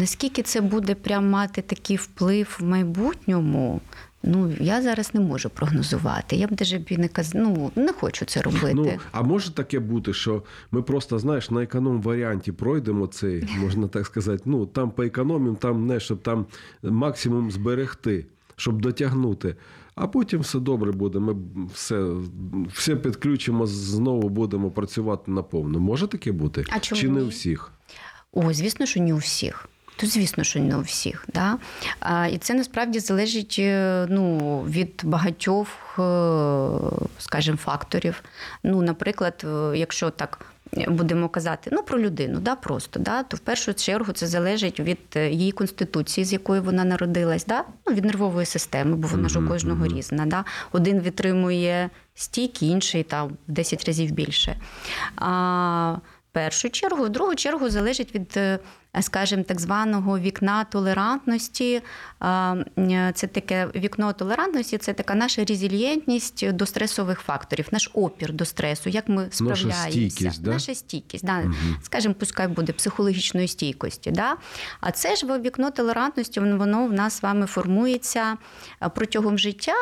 наскільки 0.00 0.42
це 0.42 0.60
буде 0.60 0.94
прям 0.94 1.30
мати 1.30 1.62
такий 1.62 1.96
вплив 1.96 2.56
в 2.60 2.64
майбутньому, 2.64 3.80
ну 4.22 4.52
я 4.60 4.82
зараз 4.82 5.14
не 5.14 5.20
можу 5.20 5.50
прогнозувати. 5.50 6.36
Я 6.36 6.46
б 6.46 6.50
навіть 6.60 6.98
не 6.98 7.08
каз... 7.08 7.32
ну, 7.34 7.72
не 7.76 7.92
хочу 7.92 8.24
це 8.24 8.42
робити. 8.42 8.74
Ну, 8.74 8.92
а 9.12 9.22
може 9.22 9.54
таке 9.54 9.78
бути, 9.78 10.12
що 10.12 10.42
ми 10.70 10.82
просто, 10.82 11.18
знаєш, 11.18 11.50
на 11.50 11.62
економ 11.62 12.02
варіанті 12.02 12.52
пройдемо 12.52 13.06
цей, 13.06 13.48
можна 13.58 13.88
так 13.88 14.06
сказати, 14.06 14.42
ну 14.44 14.66
там 14.66 14.90
поекономимо, 14.90 15.56
там 15.56 15.86
не, 15.86 16.00
щоб 16.00 16.22
там 16.22 16.46
максимум 16.82 17.50
зберегти, 17.50 18.26
щоб 18.56 18.80
дотягнути. 18.80 19.56
А 19.94 20.06
потім 20.06 20.40
все 20.40 20.58
добре 20.58 20.92
буде. 20.92 21.18
Ми 21.18 21.36
все, 21.74 22.14
все 22.72 22.96
підключимо, 22.96 23.66
знову 23.66 24.28
будемо 24.28 24.70
працювати 24.70 25.30
наповну. 25.30 25.78
Може 25.80 26.06
таке 26.06 26.32
бути? 26.32 26.64
А 26.68 26.80
чому 26.80 27.00
Чи 27.00 27.08
не 27.08 27.22
у 27.22 27.28
всіх? 27.28 27.72
О, 28.32 28.52
звісно, 28.52 28.86
що 28.86 29.00
не 29.00 29.14
у 29.14 29.16
всіх. 29.16 29.68
Тут, 29.96 30.10
звісно, 30.10 30.44
що 30.44 30.60
не 30.60 30.76
у 30.76 30.80
всіх. 30.80 31.24
Да? 31.34 31.58
А, 32.00 32.26
І 32.26 32.38
це 32.38 32.54
насправді 32.54 33.00
залежить 33.00 33.56
е, 33.58 34.06
ну, 34.10 34.58
від 34.62 35.00
багатьох, 35.04 35.68
е, 35.98 36.02
скажімо, 37.18 37.56
факторів. 37.56 38.22
Ну, 38.62 38.82
наприклад, 38.82 39.44
е, 39.44 39.78
якщо 39.78 40.10
так. 40.10 40.46
Будемо 40.88 41.28
казати 41.28 41.70
ну 41.72 41.82
про 41.82 41.98
людину, 41.98 42.40
да, 42.40 42.54
просто 42.54 43.00
да, 43.00 43.22
то 43.22 43.36
в 43.36 43.40
першу 43.40 43.74
чергу 43.74 44.12
це 44.12 44.26
залежить 44.26 44.80
від 44.80 44.98
її 45.16 45.52
конституції, 45.52 46.24
з 46.24 46.32
якої 46.32 46.60
вона 46.60 46.84
народилась, 46.84 47.44
да, 47.44 47.64
ну, 47.86 47.94
від 47.94 48.04
нервової 48.04 48.46
системи, 48.46 48.96
бо 48.96 49.08
вона 49.08 49.28
ж 49.28 49.38
у 49.38 49.48
кожного 49.48 49.86
різна. 49.86 50.26
Да. 50.26 50.44
Один 50.72 51.00
витримує 51.00 51.90
стільки, 52.14 52.66
інший 52.66 53.02
там 53.02 53.28
в 53.28 53.52
10 53.52 53.84
разів 53.84 54.10
більше. 54.10 54.56
А 55.16 55.96
першу 56.32 56.70
чергу, 56.70 57.04
в 57.04 57.08
другу 57.08 57.34
чергу 57.34 57.70
залежить 57.70 58.14
від, 58.14 58.32
е, 58.36 58.58
скажімо, 59.00 59.42
так 59.42 59.60
званого 59.60 60.18
вікна 60.18 60.64
толерантності. 60.64 61.82
Е, 62.22 63.12
Це 63.14 63.26
таке 63.26 63.68
вікно 63.74 64.12
толерантності, 64.12 64.78
це 64.78 64.92
така 64.92 65.14
наша 65.14 65.44
резильєнтність 65.44 66.52
до 66.52 66.66
стресових 66.66 67.20
факторів, 67.20 67.68
наш 67.72 67.90
опір 67.94 68.32
до 68.32 68.44
стресу, 68.44 68.90
як 68.90 69.08
ми 69.08 69.28
справляємося. 69.30 69.90
стійкість, 69.90 70.42
да? 70.42 70.50
Наша 70.50 70.74
стійкість, 70.74 71.24
да. 71.24 71.44
скажімо, 71.82 72.14
пускай 72.14 72.48
буде 72.48 72.72
психологічної 72.72 73.48
стійкості. 73.48 74.10
Да? 74.10 74.36
А 74.80 74.90
це 74.90 75.16
ж 75.16 75.38
вікно 75.38 75.70
толерантності, 75.70 76.40
воно 76.40 76.86
в 76.86 76.92
нас 76.92 77.14
з 77.14 77.22
вами 77.22 77.46
формується 77.46 78.36
протягом 78.94 79.38
життя. 79.38 79.74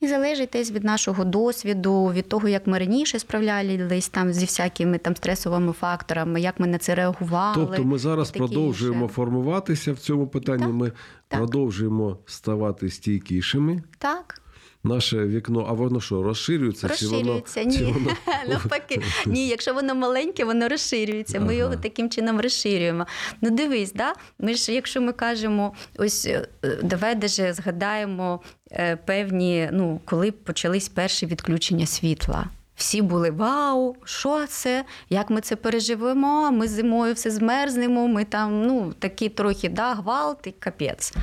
І 0.00 0.08
залежить 0.08 0.50
десь 0.52 0.70
від 0.70 0.84
нашого 0.84 1.24
досвіду, 1.24 2.06
від 2.06 2.28
того, 2.28 2.48
як 2.48 2.66
ми 2.66 2.78
раніше 2.78 3.18
справлялись 3.18 4.08
там 4.08 4.32
зі 4.32 4.44
всякими 4.44 4.98
там 4.98 5.16
стресовими 5.16 5.72
факторами, 5.72 6.40
як 6.40 6.60
ми 6.60 6.66
на 6.66 6.78
це 6.78 6.94
реагували. 6.94 7.66
Тобто 7.66 7.84
ми 7.84 7.98
зараз 7.98 8.30
продовжуємо 8.30 9.02
інше. 9.02 9.14
формуватися 9.14 9.92
в 9.92 9.98
цьому 9.98 10.26
питанні. 10.26 10.62
Так, 10.62 10.72
ми 10.72 10.92
так. 11.28 11.38
продовжуємо 11.38 12.18
ставати 12.26 12.90
стійкішими. 12.90 13.82
Так, 13.98 14.39
Наше 14.84 15.26
вікно, 15.26 15.66
а 15.68 15.72
воно 15.72 16.00
що, 16.00 16.22
розширюється? 16.22 16.88
розширюється. 16.88 17.64
Чи 17.64 17.64
воно, 17.64 17.76
чи 17.76 17.84
Ні, 17.84 17.92
воно... 17.92 18.16
навпаки. 18.48 19.02
Ні, 19.26 19.48
якщо 19.48 19.74
воно 19.74 19.94
маленьке, 19.94 20.44
воно 20.44 20.68
розширюється. 20.68 21.40
Ми 21.40 21.46
Ага. 21.46 21.54
його 21.54 21.76
таким 21.76 22.10
чином 22.10 22.40
розширюємо. 22.40 23.06
Ну 23.40 23.50
дивись, 23.50 23.92
да? 23.92 24.14
ми 24.38 24.54
ж, 24.54 24.72
якщо 24.72 25.00
ми 25.00 25.12
кажемо, 25.12 25.74
ось 25.98 26.26
е, 26.26 26.48
давай 26.82 27.14
даже 27.14 27.52
згадаємо 27.52 28.40
е, 28.72 28.96
певні, 28.96 29.68
ну, 29.72 30.00
коли 30.04 30.32
почались 30.32 30.88
перші 30.88 31.26
відключення 31.26 31.86
світла. 31.86 32.46
Всі 32.76 33.02
були 33.02 33.30
вау, 33.30 33.96
що 34.04 34.46
це? 34.46 34.84
Як 35.10 35.30
ми 35.30 35.40
це 35.40 35.56
переживемо? 35.56 36.52
Ми 36.52 36.68
зимою 36.68 37.14
все 37.14 37.30
змерзнемо, 37.30 38.08
ми 38.08 38.24
там 38.24 38.66
ну, 38.66 38.94
такі 38.98 39.28
трохи 39.28 39.68
да, 39.68 39.94
гвалт 39.94 40.38
і 40.46 40.50
капець. 40.50 41.14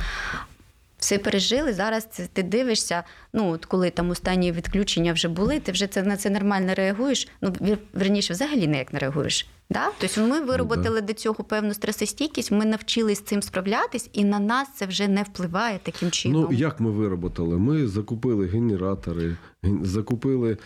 Все 0.98 1.18
пережили. 1.18 1.74
Зараз 1.74 2.06
ти 2.34 2.44
дивишся. 2.44 3.04
Ну, 3.38 3.52
от 3.52 3.66
коли 3.66 3.90
там 3.90 4.10
останні 4.10 4.52
відключення 4.52 5.14
вже 5.14 5.28
були, 5.28 5.60
ти 5.60 5.72
вже 5.72 5.88
це 5.88 6.04
на 6.04 6.18
це 6.18 6.30
нормально 6.30 6.74
реагуєш. 6.76 7.28
Ну, 7.42 7.54
верніше, 7.94 8.34
взагалі 8.34 8.68
ніяк 8.68 8.94
не 8.94 9.00
реагуєш. 9.00 9.48
Да? 9.70 9.90
Тобто 9.98 10.22
ми 10.22 10.40
вироботили 10.40 11.02
до 11.02 11.14
цього 11.14 11.44
певну 11.44 11.74
стресостійкість, 11.74 12.52
ми 12.52 12.66
навчились 12.66 13.18
з 13.18 13.22
цим 13.22 13.42
справлятись, 13.42 14.10
і 14.14 14.24
на 14.24 14.40
нас 14.40 14.68
це 14.76 14.86
вже 14.86 15.08
не 15.08 15.24
впливає 15.24 15.80
таким 15.84 16.12
чином. 16.12 16.48
Ну, 16.50 16.58
як 16.58 16.80
ми 16.80 16.92
вироботали? 16.92 17.58
Ми 17.58 17.88
закупили 17.88 18.48
генератори, 18.48 19.38
закупили 19.82 20.58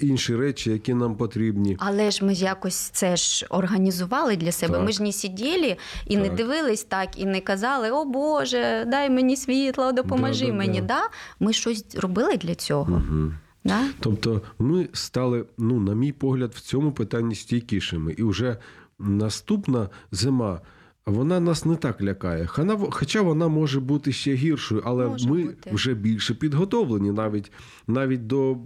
інші 0.00 0.36
речі, 0.36 0.70
які 0.70 0.94
нам 0.94 1.16
потрібні. 1.16 1.76
Але 1.80 2.10
ж 2.10 2.24
ми 2.24 2.34
ж 2.34 2.44
якось 2.44 2.74
це 2.76 3.16
ж 3.16 3.46
організували 3.48 4.36
для 4.36 4.52
себе. 4.52 4.74
Так. 4.74 4.86
Ми 4.86 4.92
ж 4.92 5.02
не 5.02 5.12
сиділи 5.12 5.76
і 6.06 6.16
не 6.16 6.28
дивились 6.28 6.84
так, 6.84 7.08
і 7.16 7.26
не 7.26 7.40
казали: 7.40 7.90
О 7.90 8.04
Боже, 8.04 8.84
дай 8.88 9.10
мені 9.10 9.36
світло, 9.36 9.92
допоможи 9.92 10.46
Да-да-да. 10.46 10.58
мені. 10.58 10.80
Да? 10.80 11.00
Ми 11.40 11.52
щось 11.52 11.84
робили 11.94 12.36
для 12.36 12.54
цього. 12.54 12.92
Угу. 12.92 13.32
Да? 13.64 13.84
Тобто 14.00 14.42
ми 14.58 14.88
стали, 14.92 15.44
ну, 15.58 15.80
на 15.80 15.94
мій 15.94 16.12
погляд, 16.12 16.52
в 16.54 16.60
цьому 16.60 16.92
питанні 16.92 17.34
стійкішими. 17.34 18.12
І 18.12 18.22
вже 18.22 18.56
наступна 18.98 19.88
зима. 20.12 20.60
Вона 21.06 21.40
нас 21.40 21.64
не 21.64 21.76
так 21.76 22.02
лякає. 22.02 22.46
Хана- 22.46 22.90
Хоча 22.90 23.22
вона 23.22 23.48
може 23.48 23.80
бути 23.80 24.12
ще 24.12 24.34
гіршою, 24.34 24.82
але 24.84 25.06
Може 25.06 25.28
ми 25.30 25.44
бути. 25.44 25.70
вже 25.72 25.94
більше 25.94 26.34
підготовлені 26.34 27.12
навіть, 27.12 27.52
навіть 27.86 28.26
до 28.26 28.56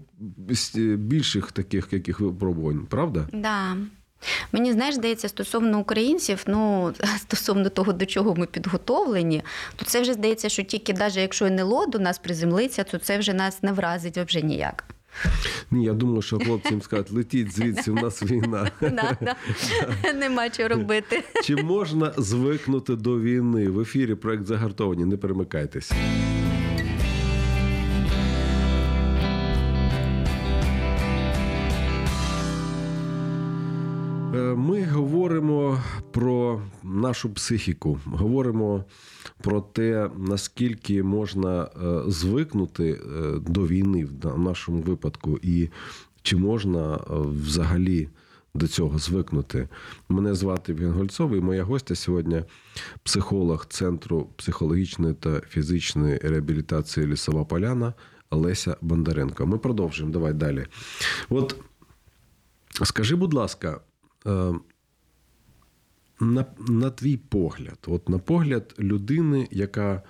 більших 0.96 1.52
таких 1.52 1.92
яких 1.92 2.20
випробувань, 2.20 2.86
правда? 2.88 3.28
Да. 3.32 3.76
Мені 4.52 4.72
знаєш, 4.72 4.94
здається, 4.94 5.28
стосовно 5.28 5.78
українців, 5.78 6.44
ну 6.46 6.92
стосовно 7.18 7.68
того, 7.68 7.92
до 7.92 8.06
чого 8.06 8.34
ми 8.34 8.46
підготовлені, 8.46 9.42
то 9.76 9.84
це 9.84 10.00
вже 10.00 10.12
здається, 10.12 10.48
що 10.48 10.62
тільки 10.62 10.92
навіть 10.92 11.16
якщо 11.16 11.46
НЛО 11.46 11.86
до 11.86 11.98
нас 11.98 12.18
приземлиться, 12.18 12.84
то 12.84 12.98
це 12.98 13.18
вже 13.18 13.34
нас 13.34 13.62
не 13.62 13.72
вразить 13.72 14.18
взагалі 14.18 14.46
ніяк. 14.46 14.84
Ні, 15.70 15.84
я 15.84 15.92
думаю, 15.92 16.22
що 16.22 16.38
хлопцям 16.38 16.82
скажуть, 16.82 17.10
летіть 17.10 17.54
звідси, 17.54 17.90
у 17.90 17.94
нас 17.94 18.22
війна. 18.22 18.70
Да, 18.80 19.16
да. 19.20 19.36
Нема 20.14 20.50
чого 20.50 20.68
робити. 20.68 21.24
Чи 21.44 21.56
можна 21.56 22.12
звикнути 22.16 22.96
до 22.96 23.20
війни? 23.20 23.68
В 23.68 23.80
ефірі 23.80 24.14
проект 24.14 24.46
загартовані. 24.46 25.04
Не 25.04 25.16
перемикайтеся. 25.16 25.94
Ми 34.62 34.84
говоримо 34.84 35.80
про 36.10 36.62
нашу 36.82 37.34
психіку, 37.34 38.00
говоримо 38.04 38.84
про 39.40 39.60
те, 39.60 40.10
наскільки 40.16 41.02
можна 41.02 41.62
е, 41.62 42.02
звикнути 42.06 42.90
е, 42.90 42.98
до 43.40 43.66
війни 43.66 44.08
в 44.22 44.38
нашому 44.38 44.82
випадку, 44.82 45.38
і 45.42 45.68
чи 46.22 46.36
можна 46.36 46.94
е, 46.94 46.98
взагалі 47.44 48.08
до 48.54 48.68
цього 48.68 48.98
звикнути. 48.98 49.68
Мене 50.08 50.34
звати 50.34 50.72
Євген 50.72 50.92
Гольцов, 50.92 51.36
і 51.36 51.40
моя 51.40 51.64
гостя 51.64 51.94
сьогодні 51.94 52.42
психолог 53.02 53.66
Центру 53.66 54.28
психологічної 54.36 55.14
та 55.14 55.40
фізичної 55.40 56.16
реабілітації 56.22 57.06
Лісова 57.06 57.44
Поляна 57.44 57.94
Леся 58.30 58.76
Бондаренко. 58.80 59.46
Ми 59.46 59.58
продовжуємо. 59.58 60.12
Давай 60.12 60.32
далі. 60.32 60.66
От 61.28 61.56
скажи, 62.84 63.16
будь 63.16 63.34
ласка, 63.34 63.80
на, 66.20 66.44
на 66.68 66.90
твій 66.90 67.16
погляд, 67.16 67.78
от 67.86 68.08
на 68.08 68.18
погляд 68.18 68.74
людини, 68.78 69.48
яка 69.50 70.02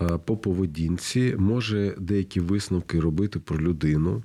е, 0.00 0.18
по 0.18 0.36
поведінці 0.36 1.36
може 1.38 1.94
деякі 1.98 2.40
висновки 2.40 3.00
робити 3.00 3.38
про 3.38 3.58
людину, 3.58 4.22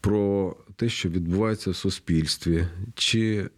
про 0.00 0.56
те, 0.76 0.88
що 0.88 1.08
відбувається 1.08 1.70
в 1.70 1.76
суспільстві, 1.76 2.66
чи 2.94 3.50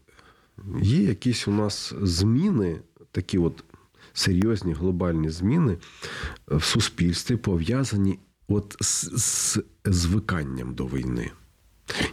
є 0.82 1.02
якісь 1.02 1.48
у 1.48 1.52
нас 1.52 1.94
зміни, 2.02 2.80
такі 3.10 3.38
от 3.38 3.64
серйозні 4.12 4.72
глобальні 4.72 5.30
зміни 5.30 5.78
в 6.46 6.62
суспільстві, 6.62 7.36
пов'язані 7.36 8.18
от 8.48 8.76
з 8.80 9.58
звиканням 9.84 10.74
до 10.74 10.86
війни? 10.86 11.30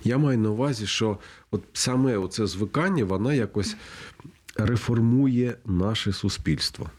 Я 0.03 0.17
маю 0.17 0.37
на 0.37 0.49
увазі, 0.49 0.87
що 0.87 1.17
от 1.51 1.63
саме 1.73 2.17
оце 2.17 2.47
звикання, 2.47 3.05
вона 3.05 3.33
якось 3.33 3.75
реформує 4.55 5.57
наше 5.65 6.13
суспільство. 6.13 6.89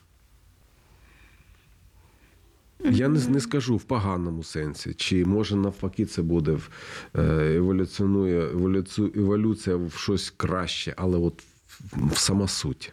Я 2.85 3.09
не, 3.09 3.29
не 3.29 3.41
скажу 3.41 3.77
в 3.77 3.83
поганому 3.83 4.45
сенсі, 4.45 4.95
чи 4.95 5.25
може 5.25 5.57
навпаки 5.57 6.07
це 6.07 6.23
буде 6.23 6.53
в, 6.53 6.71
е, 7.15 7.23
еволюціонує 7.57 8.43
еволюцію, 8.43 9.13
еволюція 9.17 9.77
в 9.77 9.93
щось 9.97 10.31
краще, 10.37 10.95
але 10.97 11.19
от 11.19 11.43
в, 11.69 12.13
в 12.13 12.19
сама 12.19 12.49
суть. 12.49 12.93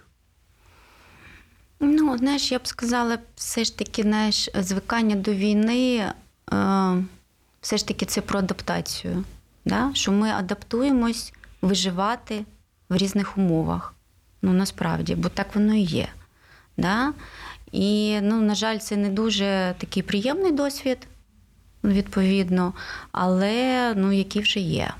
Ну, 1.79 2.17
знаєш, 2.17 2.51
я 2.51 2.59
б 2.59 2.67
сказала, 2.67 3.19
все 3.35 3.63
ж 3.63 3.77
таки, 3.77 4.01
знаєш, 4.01 4.49
звикання 4.55 5.15
до 5.15 5.33
війни, 5.33 6.13
е, 6.53 7.03
все 7.61 7.77
ж 7.77 7.87
таки 7.87 8.05
це 8.05 8.21
про 8.21 8.39
адаптацію. 8.39 9.23
Да? 9.67 9.91
Що 9.93 10.11
ми 10.11 10.29
адаптуємось 10.29 11.33
виживати 11.61 12.45
в 12.89 12.97
різних 12.97 13.37
умовах. 13.37 13.93
Ну, 14.41 14.53
насправді, 14.53 15.15
бо 15.15 15.29
так 15.29 15.55
воно 15.55 15.75
і 15.75 15.81
є. 15.81 16.07
Да? 16.77 17.13
І, 17.71 18.19
ну, 18.21 18.41
на 18.41 18.55
жаль, 18.55 18.77
це 18.77 18.97
не 18.97 19.09
дуже 19.09 19.75
такий 19.77 20.03
приємний 20.03 20.51
досвід, 20.51 20.97
відповідно, 21.83 22.73
але 23.11 23.93
ну, 23.95 24.11
який 24.11 24.41
вже 24.41 24.59
є. 24.59 24.93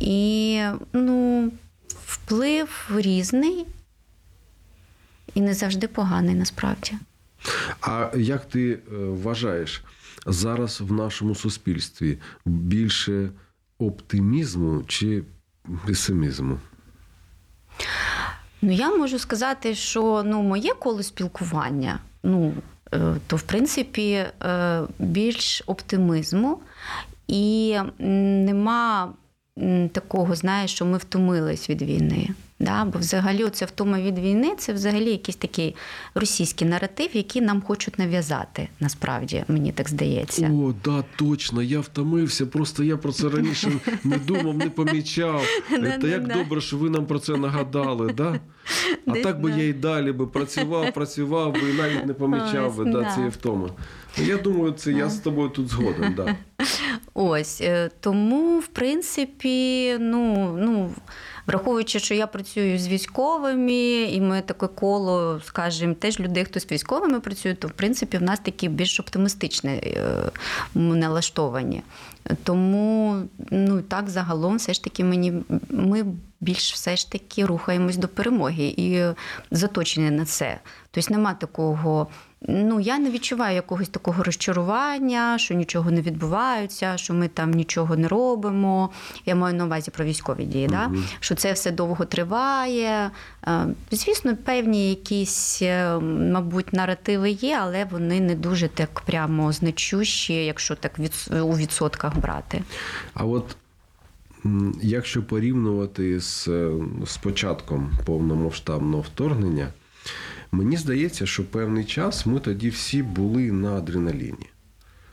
І 0.00 0.62
ну, 0.92 1.50
вплив 1.88 2.90
різний 2.94 3.66
і 5.34 5.40
не 5.40 5.54
завжди 5.54 5.88
поганий 5.88 6.34
насправді. 6.34 6.92
А 7.80 8.10
як 8.16 8.48
ти 8.48 8.72
е, 8.72 8.78
вважаєш, 8.96 9.82
зараз 10.26 10.80
в 10.80 10.92
нашому 10.92 11.34
суспільстві 11.34 12.18
більше 12.44 13.30
оптимізму 13.86 14.82
чи 14.86 15.22
песимізму? 15.86 16.58
Ну, 18.62 18.72
я 18.72 18.90
можу 18.96 19.18
сказати, 19.18 19.74
що 19.74 20.22
ну, 20.26 20.42
моє 20.42 20.74
коло 20.74 21.02
спілкування, 21.02 21.98
ну, 22.22 22.54
е, 22.94 23.14
то 23.26 23.36
в 23.36 23.42
принципі 23.42 24.10
е, 24.10 24.82
більш 24.98 25.62
оптимізму, 25.66 26.58
і 27.28 27.78
нема 27.98 29.12
такого, 29.92 30.34
знаєш, 30.34 30.70
що 30.70 30.84
ми 30.84 30.98
втомились 30.98 31.70
від 31.70 31.82
війни. 31.82 32.28
Да? 32.62 32.84
Бо 32.84 32.98
взагалі 32.98 33.48
це 33.52 33.64
втома 33.64 34.00
від 34.00 34.18
війни 34.18 34.54
це 34.58 34.72
взагалі 34.72 35.10
якийсь 35.10 35.36
такий 35.36 35.74
російський 36.14 36.68
наратив, 36.68 37.08
який 37.12 37.42
нам 37.42 37.62
хочуть 37.62 37.98
нав'язати, 37.98 38.68
насправді, 38.80 39.44
мені 39.48 39.72
так 39.72 39.88
здається. 39.88 40.50
О, 40.52 40.74
да, 40.84 41.04
точно, 41.16 41.62
я 41.62 41.80
втомився. 41.80 42.46
Просто 42.46 42.84
я 42.84 42.96
про 42.96 43.12
це 43.12 43.28
раніше 43.28 43.72
не 44.04 44.16
думав, 44.16 44.56
не 44.56 44.70
помічав. 44.70 45.46
Та 46.00 46.08
як 46.08 46.28
добре, 46.28 46.60
що 46.60 46.76
ви 46.76 46.90
нам 46.90 47.06
про 47.06 47.18
це 47.18 47.36
нагадали, 47.36 48.12
да? 48.12 48.40
А 49.06 49.12
так 49.12 49.40
би 49.40 49.50
я 49.50 49.68
і 49.68 49.72
далі 49.72 50.12
би 50.12 50.26
працював, 50.26 50.92
працював 50.92 51.52
би 51.52 51.70
і 51.70 51.72
навіть 51.72 52.06
не 52.06 52.14
помічав 52.14 52.76
би 52.76 52.84
да, 52.84 53.04
цієї 53.14 53.30
втоми. 53.30 53.68
Я 54.16 54.36
думаю, 54.36 54.72
це 54.72 54.92
я 54.92 55.10
з 55.10 55.18
тобою 55.18 55.48
тут 55.48 55.68
згоден. 55.68 56.14
Да. 56.14 56.36
Ось 57.14 57.60
е, 57.60 57.90
тому, 58.00 58.58
в 58.58 58.66
принципі, 58.66 59.96
ну, 60.00 60.52
ну. 60.60 60.90
Враховуючи, 61.46 61.98
що 61.98 62.14
я 62.14 62.26
працюю 62.26 62.78
з 62.78 62.88
військовими, 62.88 64.02
і 64.02 64.20
ми 64.20 64.40
таке 64.40 64.66
коло, 64.66 65.40
скажімо, 65.44 65.94
теж 65.94 66.20
людей, 66.20 66.44
хто 66.44 66.60
з 66.60 66.70
військовими 66.72 67.20
працює, 67.20 67.54
то 67.54 67.68
в 67.68 67.70
принципі 67.70 68.18
в 68.18 68.22
нас 68.22 68.40
такі 68.40 68.68
більш 68.68 69.00
оптимістичні 69.00 69.70
е, 69.70 70.30
налаштовані. 70.74 71.82
Тому 72.44 73.16
ну 73.50 73.82
так 73.82 74.10
загалом, 74.10 74.56
все 74.56 74.74
ж 74.74 74.84
таки, 74.84 75.04
мені 75.04 75.32
ми 75.70 76.04
більш 76.40 76.72
все 76.72 76.96
ж 76.96 77.12
таки 77.12 77.46
рухаємось 77.46 77.96
до 77.96 78.08
перемоги 78.08 78.74
і 78.76 79.04
заточені 79.50 80.10
на 80.10 80.24
це. 80.24 80.60
Тобто 80.90 81.14
нема 81.14 81.34
такого. 81.34 82.06
Ну, 82.48 82.80
я 82.80 82.98
не 82.98 83.10
відчуваю 83.10 83.54
якогось 83.54 83.88
такого 83.88 84.22
розчарування, 84.22 85.38
що 85.38 85.54
нічого 85.54 85.90
не 85.90 86.00
відбувається, 86.00 86.96
що 86.96 87.14
ми 87.14 87.28
там 87.28 87.50
нічого 87.50 87.96
не 87.96 88.08
робимо. 88.08 88.90
Я 89.26 89.34
маю 89.34 89.54
на 89.54 89.64
увазі 89.64 89.90
про 89.90 90.04
військові 90.04 90.44
дії, 90.44 90.68
да? 90.68 90.90
що 91.20 91.34
це 91.34 91.52
все 91.52 91.70
довго 91.70 92.04
триває. 92.04 93.10
Е, 93.46 93.66
Звісно, 93.90 94.36
певні 94.36 94.90
якісь, 94.90 95.62
е, 95.62 95.98
мабуть, 96.32 96.72
наративи 96.72 97.30
є, 97.30 97.58
але 97.62 97.84
вони 97.84 98.20
не 98.20 98.34
дуже 98.34 98.68
так 98.68 99.00
прямо 99.00 99.52
значущі, 99.52 100.34
якщо 100.34 100.74
так 100.74 100.98
від, 100.98 101.12
у 101.42 101.56
відсотках 101.56 102.18
брати. 102.18 102.62
А 103.14 103.24
от 103.24 103.56
якщо 104.82 105.22
порівнювати 105.22 106.20
з, 106.20 106.48
е, 106.48 106.72
з 107.06 107.16
початком 107.16 107.90
повномасштабного 108.06 109.02
вторгнення, 109.02 109.68
мені 110.52 110.76
здається, 110.76 111.26
що 111.26 111.44
певний 111.44 111.84
час 111.84 112.26
ми 112.26 112.40
тоді 112.40 112.68
всі 112.68 113.02
були 113.02 113.52
на 113.52 113.72
адреналіні. 113.72 114.46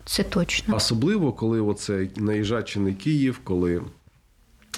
Це 0.05 0.23
точно. 0.23 0.75
Особливо, 0.75 1.33
коли 1.33 1.61
оце 1.61 2.09
наїжачений 2.17 2.93
Київ, 2.93 3.39
коли 3.43 3.81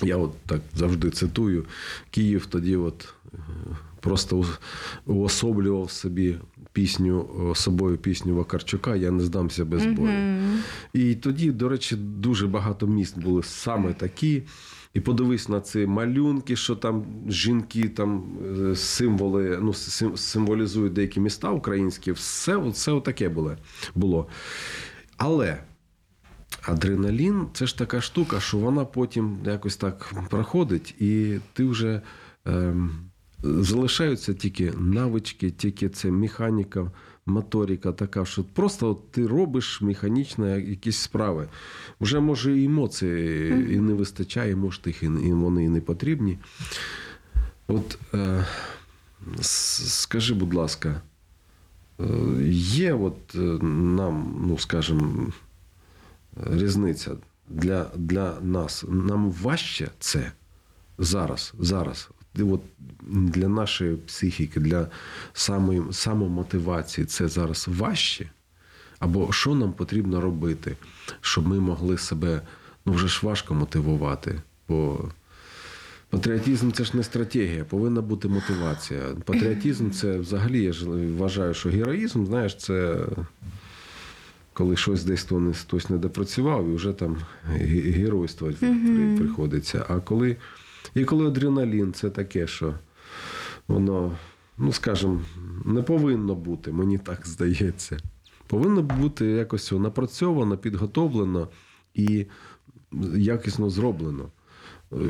я 0.02 0.18
от 0.18 0.32
так 0.46 0.62
завжди 0.76 1.10
цитую, 1.10 1.66
Київ 2.12 2.46
тоді 2.46 2.76
от 2.76 3.14
е, 3.34 3.38
просто 4.00 4.46
уособлював 5.06 5.92
собі 5.92 6.38
пісню 6.74 7.30
собою 7.56 7.98
пісню 7.98 8.36
Вакарчука 8.36 8.96
Я 8.96 9.12
не 9.12 9.24
здамся 9.24 9.66
без 9.66 9.86
бою. 9.86 10.38
І 10.94 11.16
тоді, 11.16 11.52
до 11.52 11.70
речі, 11.70 11.96
дуже 11.96 12.48
багато 12.48 12.88
міст 12.88 13.20
були 13.20 13.44
саме 13.44 13.94
такі. 13.94 14.44
І 14.94 15.00
подивись 15.00 15.50
на 15.50 15.62
ці 15.62 15.88
малюнки, 15.88 16.56
що 16.56 16.76
там 16.76 17.06
жінки, 17.28 17.90
там 17.90 18.24
е, 18.46 18.76
символи, 18.76 19.60
ну, 19.62 19.74
символізують 20.18 20.94
деякі 20.94 21.20
міста 21.20 21.52
українські. 21.52 22.12
Все, 22.12 22.58
все 22.58 22.92
отаке 22.92 23.30
було. 23.30 23.56
було. 23.96 24.28
Але 25.18 25.64
адреналін 26.62 27.48
це 27.54 27.66
ж 27.68 27.78
така 27.78 28.02
штука, 28.02 28.40
що 28.40 28.58
вона 28.58 28.86
потім 28.86 29.38
якось 29.46 29.78
так 29.78 30.14
проходить, 30.30 30.96
і 31.02 31.40
ти 31.54 31.66
вже 31.66 32.02
ем, 32.46 33.12
залишаються 33.44 34.34
тільки 34.34 34.72
навички, 34.78 35.52
тільки 35.52 35.90
це 35.90 36.12
механіка, 36.12 36.92
моторика 37.26 37.92
така, 37.92 38.26
що 38.26 38.44
просто 38.44 38.90
от 38.90 39.12
ти 39.12 39.28
робиш 39.28 39.82
механічно 39.82 40.58
якісь 40.58 40.98
справи. 40.98 41.48
Вже 42.02 42.20
може 42.20 42.60
і 42.60 42.66
емоції 42.66 43.50
і 43.76 43.80
не 43.80 43.94
вистачає, 43.94 44.56
може 44.56 44.82
їх 44.86 45.04
і 45.04 45.08
вони 45.08 45.66
і 45.66 45.70
не 45.70 45.82
потрібні. 45.82 46.38
От 47.68 48.00
е, 48.14 48.46
скажи, 49.42 50.34
будь 50.34 50.54
ласка, 50.54 51.02
є 52.50 52.94
от 52.94 53.36
е, 53.36 53.40
нам, 53.66 54.46
ну 54.48 54.58
скажімо, 54.58 55.28
різниця 56.52 57.12
для, 57.50 57.92
для 57.96 58.40
нас. 58.42 58.86
Нам 58.88 59.32
важче 59.32 59.90
це 60.00 60.32
зараз, 60.98 61.54
зараз. 61.60 62.10
От 62.40 62.62
для 63.06 63.48
нашої 63.48 63.96
психіки, 63.96 64.60
для 64.60 64.88
самої, 65.34 65.82
самомотивації 65.92 67.06
це 67.08 67.28
зараз 67.28 67.68
важче. 67.68 68.30
Або 69.00 69.32
що 69.32 69.56
нам 69.56 69.74
потрібно 69.74 70.22
робити, 70.22 70.76
щоб 71.22 71.48
ми 71.48 71.60
могли 71.60 71.98
себе 71.98 72.42
ну 72.86 72.94
вже 72.94 73.08
ж 73.08 73.20
важко 73.24 73.54
мотивувати. 73.54 74.42
Бо 74.68 75.10
патріотизм 76.10 76.72
це 76.72 76.84
ж 76.84 76.98
не 76.98 77.04
стратегія, 77.04 77.64
повинна 77.66 78.02
бути 78.02 78.28
мотивація. 78.28 79.02
Патріотизм 79.26 79.90
це 79.92 80.18
взагалі 80.18 80.64
я 80.64 80.74
ж 80.74 80.86
вважаю, 80.90 81.54
що 81.54 81.70
героїзм, 81.70 82.26
знаєш, 82.26 82.56
це 82.58 83.06
коли 84.54 84.76
щось 84.78 85.04
десь 85.04 85.28
хтось 85.62 85.90
не 85.90 85.98
допрацював, 85.98 86.70
і 86.70 86.76
вже 86.76 86.94
там 86.94 87.18
ге- 87.46 87.92
геройство 87.92 88.52
при- 88.60 89.18
приходиться. 89.20 89.86
А 89.90 90.00
коли, 90.00 90.36
і 90.96 91.06
коли 91.06 91.28
адреналін, 91.28 91.94
це 91.94 92.10
таке, 92.10 92.48
що 92.48 92.76
воно, 93.68 94.18
ну 94.58 94.74
скажімо, 94.74 95.22
не 95.66 95.82
повинно 95.82 96.36
бути, 96.36 96.72
мені 96.72 96.98
так 96.98 97.28
здається. 97.28 97.98
Повинно 98.48 98.82
бути 98.82 99.26
якось 99.26 99.72
напрацьовано, 99.72 100.58
підготовлено 100.58 101.48
і 101.94 102.26
якісно 103.16 103.70
зроблено. 103.70 104.30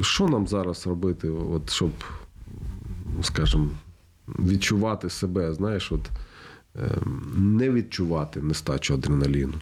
Що 0.02 0.28
нам 0.28 0.48
зараз 0.48 0.88
робити, 0.88 1.30
от, 1.30 1.70
щоб, 1.70 1.92
скажімо, 3.22 3.70
відчувати 4.28 5.10
себе, 5.10 5.54
знаєш, 5.54 5.92
от, 5.92 6.10
ем, 6.76 7.58
не 7.58 7.70
відчувати 7.70 8.42
нестачу 8.42 8.94
адреналіну? 8.94 9.54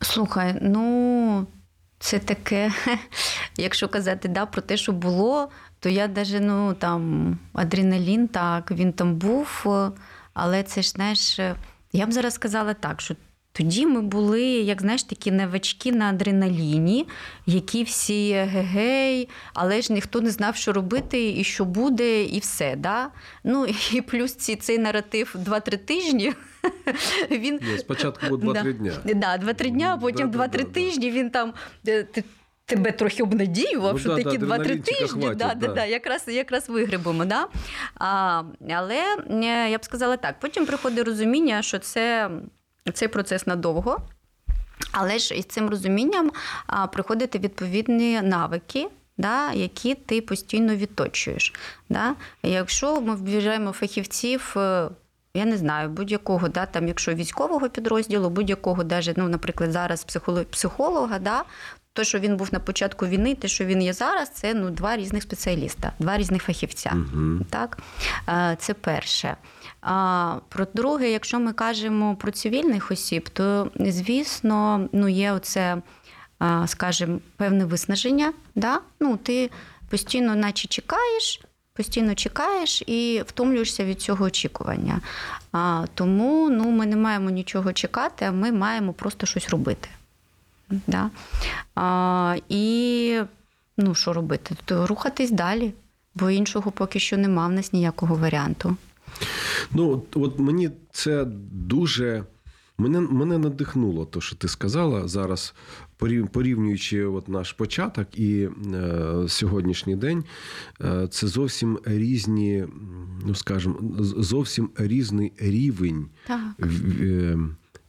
Слухай, 0.00 0.58
ну 0.62 1.46
це 1.98 2.18
таке, 2.18 2.72
якщо 3.56 3.88
казати 3.88 4.28
да, 4.28 4.46
про 4.46 4.62
те, 4.62 4.76
що 4.76 4.92
було, 4.92 5.48
то 5.80 5.88
я 5.88 6.08
навіть 6.08 6.38
ну, 6.40 6.74
там 6.74 7.38
адреналін, 7.52 8.28
так, 8.28 8.70
він 8.70 8.92
там 8.92 9.14
був, 9.16 9.66
але 10.34 10.62
це 10.62 10.82
ж 10.82 10.88
знаєш, 10.90 11.40
я 11.92 12.06
б 12.06 12.12
зараз 12.12 12.34
сказала 12.34 12.74
так, 12.74 13.00
що. 13.00 13.14
Тоді 13.54 13.86
ми 13.86 14.00
були, 14.00 14.42
як 14.42 14.80
знаєш, 14.80 15.02
такі 15.02 15.30
новачки 15.30 15.92
на 15.92 16.08
адреналіні, 16.08 17.08
які 17.46 17.82
всі 17.82 18.32
гегей, 18.32 19.28
але 19.54 19.82
ж 19.82 19.92
ніхто 19.92 20.20
не 20.20 20.30
знав, 20.30 20.56
що 20.56 20.72
робити 20.72 21.32
і 21.32 21.44
що 21.44 21.64
буде, 21.64 22.22
і 22.22 22.38
все. 22.38 22.76
Да? 22.76 23.08
Ну 23.44 23.66
і 23.92 24.00
плюс 24.00 24.34
ці, 24.34 24.56
цей 24.56 24.78
наратив 24.78 25.36
2-3 25.48 25.78
тижні. 25.78 26.32
Він 27.30 27.60
Ні, 27.62 27.78
спочатку 27.78 28.36
було 28.36 28.52
2-3 28.52 28.72
дня. 28.72 28.92
Да, 29.04 29.38
2-3 29.38 29.70
дня, 29.70 29.94
а 29.94 30.00
потім 30.00 30.30
Да-да-да, 30.30 30.58
2-3 30.58 30.72
тижні 30.72 31.10
він 31.10 31.30
там. 31.30 31.52
Тебе 32.66 32.92
трохи 32.92 33.22
обнадіював, 33.22 33.92
Ну, 33.92 33.98
що 33.98 34.08
да, 34.08 34.16
да, 34.16 34.22
такі 34.22 34.38
2-3 34.38 34.52
адреналінчика 34.54 34.98
тижні, 35.00 35.20
хватить, 35.22 35.38
да, 35.38 35.54
да. 35.54 35.66
да. 35.66 35.72
Да, 35.74 35.84
якраз, 35.84 36.24
якраз 36.28 36.68
вигребемо. 36.68 37.24
Да? 37.24 37.46
А, 37.94 38.42
але 38.70 39.16
е, 39.30 39.70
я 39.70 39.78
б 39.78 39.84
сказала 39.84 40.16
так: 40.16 40.40
потім 40.40 40.66
приходить 40.66 41.06
розуміння, 41.06 41.62
що 41.62 41.78
це, 41.78 42.30
цей 42.94 43.08
процес 43.08 43.46
надовго. 43.46 43.98
Але 44.92 45.18
ж 45.18 45.34
із 45.34 45.44
цим 45.44 45.70
розумінням 45.70 46.30
а, 46.66 46.86
приходять 46.86 47.34
відповідні 47.36 48.20
навики, 48.22 48.88
да, 49.18 49.52
які 49.52 49.94
ти 49.94 50.20
постійно 50.20 50.74
відточуєш. 50.76 51.52
Да? 51.88 52.14
Якщо 52.42 53.00
ми 53.00 53.14
вважаємо 53.14 53.72
фахівців. 53.72 54.54
е, 54.56 54.88
Я 55.34 55.44
не 55.44 55.56
знаю, 55.56 55.88
будь-якого, 55.88 56.48
да, 56.48 56.66
там, 56.66 56.88
якщо 56.88 57.14
військового 57.14 57.68
підрозділу, 57.70 58.30
будь-якого, 58.30 58.84
даже, 58.84 59.14
ну, 59.16 59.28
наприклад, 59.28 59.72
зараз 59.72 60.06
психоло- 60.06 60.44
психолога, 60.44 61.18
да, 61.18 61.44
то, 61.92 62.04
що 62.04 62.18
він 62.18 62.36
був 62.36 62.48
на 62.52 62.58
початку 62.60 63.06
війни, 63.06 63.34
те, 63.34 63.48
що 63.48 63.64
він 63.64 63.82
є 63.82 63.92
зараз, 63.92 64.28
це 64.28 64.54
ну, 64.54 64.70
два 64.70 64.96
різних 64.96 65.22
спеціаліста, 65.22 65.92
два 65.98 66.18
різних 66.18 66.42
фахівця. 66.42 66.90
Мгм. 66.94 67.46
Так? 67.50 67.78
Е, 68.28 68.56
Це 68.60 68.74
перше. 68.74 69.36
А 69.80 70.36
про 70.48 70.66
друге, 70.74 71.10
якщо 71.10 71.40
ми 71.40 71.52
кажемо 71.52 72.16
про 72.16 72.32
цивільних 72.32 72.90
осіб, 72.90 73.28
то 73.28 73.70
звісно, 73.80 74.88
ну 74.92 75.08
є 75.08 75.32
оце, 75.32 75.76
скажімо, 76.66 77.18
певне 77.36 77.64
виснаження. 77.64 78.32
Да? 78.54 78.80
Ну, 79.00 79.16
ти 79.16 79.50
постійно, 79.90 80.34
наче 80.36 80.68
чекаєш. 80.68 81.40
постійно 81.74 82.14
чекаєш 82.14 82.82
і 82.86 83.22
втомлюєшся 83.26 83.84
від 83.84 84.00
цього 84.00 84.24
очікування. 84.24 85.00
А, 85.52 85.84
тому 85.94 86.50
ну, 86.50 86.70
ми 86.70 86.86
не 86.86 86.96
маємо 86.96 87.30
нічого 87.30 87.72
чекати, 87.72 88.24
а 88.24 88.32
ми 88.32 88.52
маємо 88.52 88.92
просто 88.92 89.26
щось 89.26 89.48
робити. 89.48 89.88
Да? 90.86 91.10
А, 91.74 92.36
і 92.48 93.20
ну, 93.76 93.94
що 93.94 94.12
робити? 94.12 94.54
То 94.64 94.86
рухатись 94.86 95.30
далі, 95.30 95.72
бо 96.14 96.30
іншого 96.30 96.70
поки 96.70 96.98
що 96.98 97.16
нема 97.16 97.48
в 97.48 97.52
нас 97.52 97.72
ніякого 97.72 98.14
варіанту. 98.14 98.76
Ну, 99.72 99.90
от- 99.90 100.16
от 100.16 100.38
мені 100.38 100.70
це 100.92 101.24
дуже. 101.52 102.24
Мене, 102.78 103.00
мене 103.00 103.38
надихнуло 103.38 104.06
те, 104.06 104.20
що 104.20 104.36
ти 104.36 104.48
сказала 104.48 105.08
зараз, 105.08 105.54
порівнюючи 106.32 107.04
от 107.04 107.28
наш 107.28 107.52
початок 107.52 108.18
і 108.18 108.48
е, 108.74 109.04
сьогоднішній 109.28 109.96
день, 109.96 110.24
е, 110.80 111.08
це 111.10 111.26
зовсім 111.26 111.78
різні, 111.84 112.64
ну 113.26 113.34
скажімо, 113.34 113.76
зовсім 114.00 114.70
різний 114.76 115.32
рівень, 115.38 116.06
Так. 116.26 116.40
в- 116.58 117.02
е, 117.02 117.38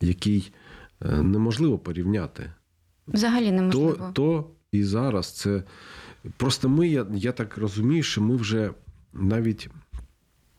який 0.02 0.52
е, 1.02 1.22
неможливо 1.22 1.78
порівняти. 1.78 2.52
Взагалі 3.08 3.52
неможливо. 3.52 3.94
То, 3.94 4.12
то 4.14 4.50
і 4.72 4.84
зараз 4.84 5.32
це 5.32 5.64
просто 6.38 6.70
ми, 6.70 6.88
я, 6.88 7.06
я 7.14 7.32
так 7.32 7.58
розумію, 7.58 8.04
що 8.04 8.22
ми 8.22 8.36
вже 8.36 8.72
навіть 9.14 9.70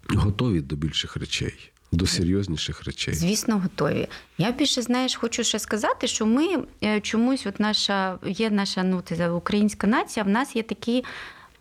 готові 0.08 0.60
до 0.60 0.76
більших 0.76 1.16
речей, 1.16 1.72
до 1.92 2.06
серйозніших 2.06 2.84
речей. 2.84 3.14
Звісно, 3.14 3.58
готові. 3.58 4.08
Я 4.38 4.52
більше 4.52 4.82
знаєш, 4.82 5.16
хочу 5.16 5.44
ще 5.44 5.58
сказати, 5.58 6.06
що 6.06 6.26
ми 6.26 6.48
е, 6.82 7.00
чомусь, 7.00 7.46
от 7.46 7.60
наша 7.60 8.18
є 8.26 8.50
наша 8.50 8.82
ну, 8.82 9.02
ти 9.02 9.28
українська 9.28 9.86
нація, 9.86 10.24
в 10.24 10.28
нас 10.28 10.56
є 10.56 10.62
такий 10.62 11.04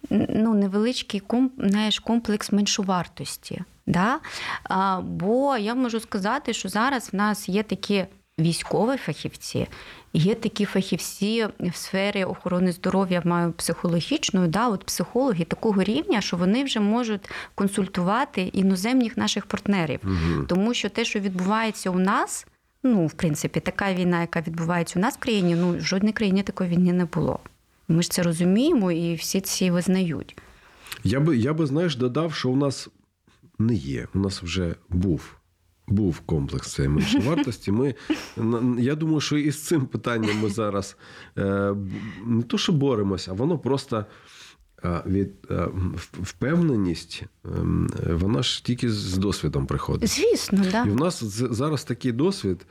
ну, 0.09 0.53
невеличкий 0.53 1.19
комп, 1.19 1.53
знаєш, 1.57 1.99
комплекс 1.99 2.51
меншовартості. 2.51 3.61
Да? 3.87 4.19
А, 4.63 5.01
бо 5.01 5.57
я 5.57 5.75
можу 5.75 5.99
сказати, 5.99 6.53
що 6.53 6.69
зараз 6.69 7.09
в 7.13 7.15
нас 7.15 7.49
є 7.49 7.63
такі 7.63 8.05
військові 8.39 8.97
фахівці, 8.97 9.67
є 10.13 10.35
такі 10.35 10.65
фахівці 10.65 11.47
в 11.59 11.75
сфері 11.75 12.23
охорони 12.23 12.71
здоров'я, 12.71 13.21
маю 13.25 13.51
психологічної, 13.51 14.47
да, 14.47 14.67
от 14.67 14.83
психологи 14.83 15.43
такого 15.43 15.83
рівня, 15.83 16.21
що 16.21 16.37
вони 16.37 16.63
вже 16.63 16.79
можуть 16.79 17.29
консультувати 17.55 18.41
іноземних 18.41 19.17
наших 19.17 19.45
партнерів. 19.45 19.99
Мгм. 20.03 20.45
Тому 20.47 20.73
що 20.73 20.89
те, 20.89 21.05
що 21.05 21.19
відбувається 21.19 21.89
у 21.89 21.99
нас, 21.99 22.47
ну, 22.83 23.07
в 23.07 23.13
принципі, 23.13 23.59
така 23.59 23.93
війна, 23.93 24.21
яка 24.21 24.41
відбувається 24.41 24.99
у 24.99 25.01
нас 25.01 25.15
в 25.15 25.19
країні, 25.19 25.55
ну, 25.55 25.77
в 25.77 25.81
жодній 25.81 26.13
країні 26.13 26.43
такої 26.43 26.69
війни 26.69 26.93
не 26.93 27.05
було. 27.05 27.39
Ми 27.87 28.03
ж 28.03 28.11
це 28.11 28.23
розуміємо 28.23 28.91
і 28.91 29.15
всі 29.15 29.41
ці 29.41 29.71
визнають. 29.71 30.37
Я 31.03 31.19
би, 31.19 31.37
я 31.37 31.53
би, 31.53 31.65
знаєш, 31.65 31.95
додав, 31.95 32.33
що 32.33 32.49
у 32.49 32.55
нас 32.55 32.89
не 33.59 33.73
є. 33.73 34.07
У 34.13 34.19
нас 34.19 34.43
вже 34.43 34.75
був. 34.89 35.35
Був 35.87 36.19
комплекс 36.19 36.73
цієї 36.73 36.93
меншовартості. 36.93 37.71
Ми, 37.71 37.95
я 38.79 38.95
думаю, 38.95 39.19
що 39.19 39.37
і 39.37 39.51
з 39.51 39.63
цим 39.63 39.85
питанням 39.85 40.41
ми 40.41 40.49
зараз 40.49 40.97
е, 41.37 41.75
не 42.25 42.43
то, 42.43 42.57
що 42.57 42.73
боремося, 42.73 43.31
а 43.31 43.33
воно 43.33 43.59
просто 43.59 44.05
від 45.05 45.31
впевненість, 46.21 47.23
ем, 47.45 47.89
вона 48.09 48.43
ж 48.43 48.65
тільки 48.65 48.89
з 48.89 49.17
досвідом 49.17 49.65
приходить. 49.65 50.09
Звісно, 50.09 50.65
да. 50.71 50.85
І 50.85 50.89
в 50.89 50.95
нас 50.95 51.23
зараз 51.33 51.83
такий 51.83 52.11
досвід, 52.11 52.65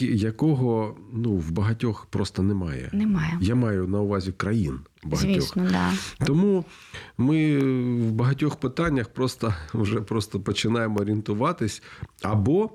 якого 0.00 0.96
ну, 1.12 1.32
в 1.32 1.50
багатьох 1.50 2.06
просто 2.06 2.42
немає. 2.42 2.90
Немає. 2.92 3.38
Я 3.40 3.54
маю 3.54 3.88
на 3.88 4.00
увазі 4.00 4.32
країн 4.32 4.80
багатьох. 5.04 5.32
Звісно, 5.32 5.68
да. 5.70 5.92
Тому 6.26 6.64
ми 7.18 7.58
в 7.98 8.12
багатьох 8.12 8.56
питаннях 8.56 9.08
просто 9.08 9.54
вже 9.74 10.00
просто 10.00 10.40
починаємо 10.40 11.00
орієнтуватись, 11.00 11.82
або 12.22 12.70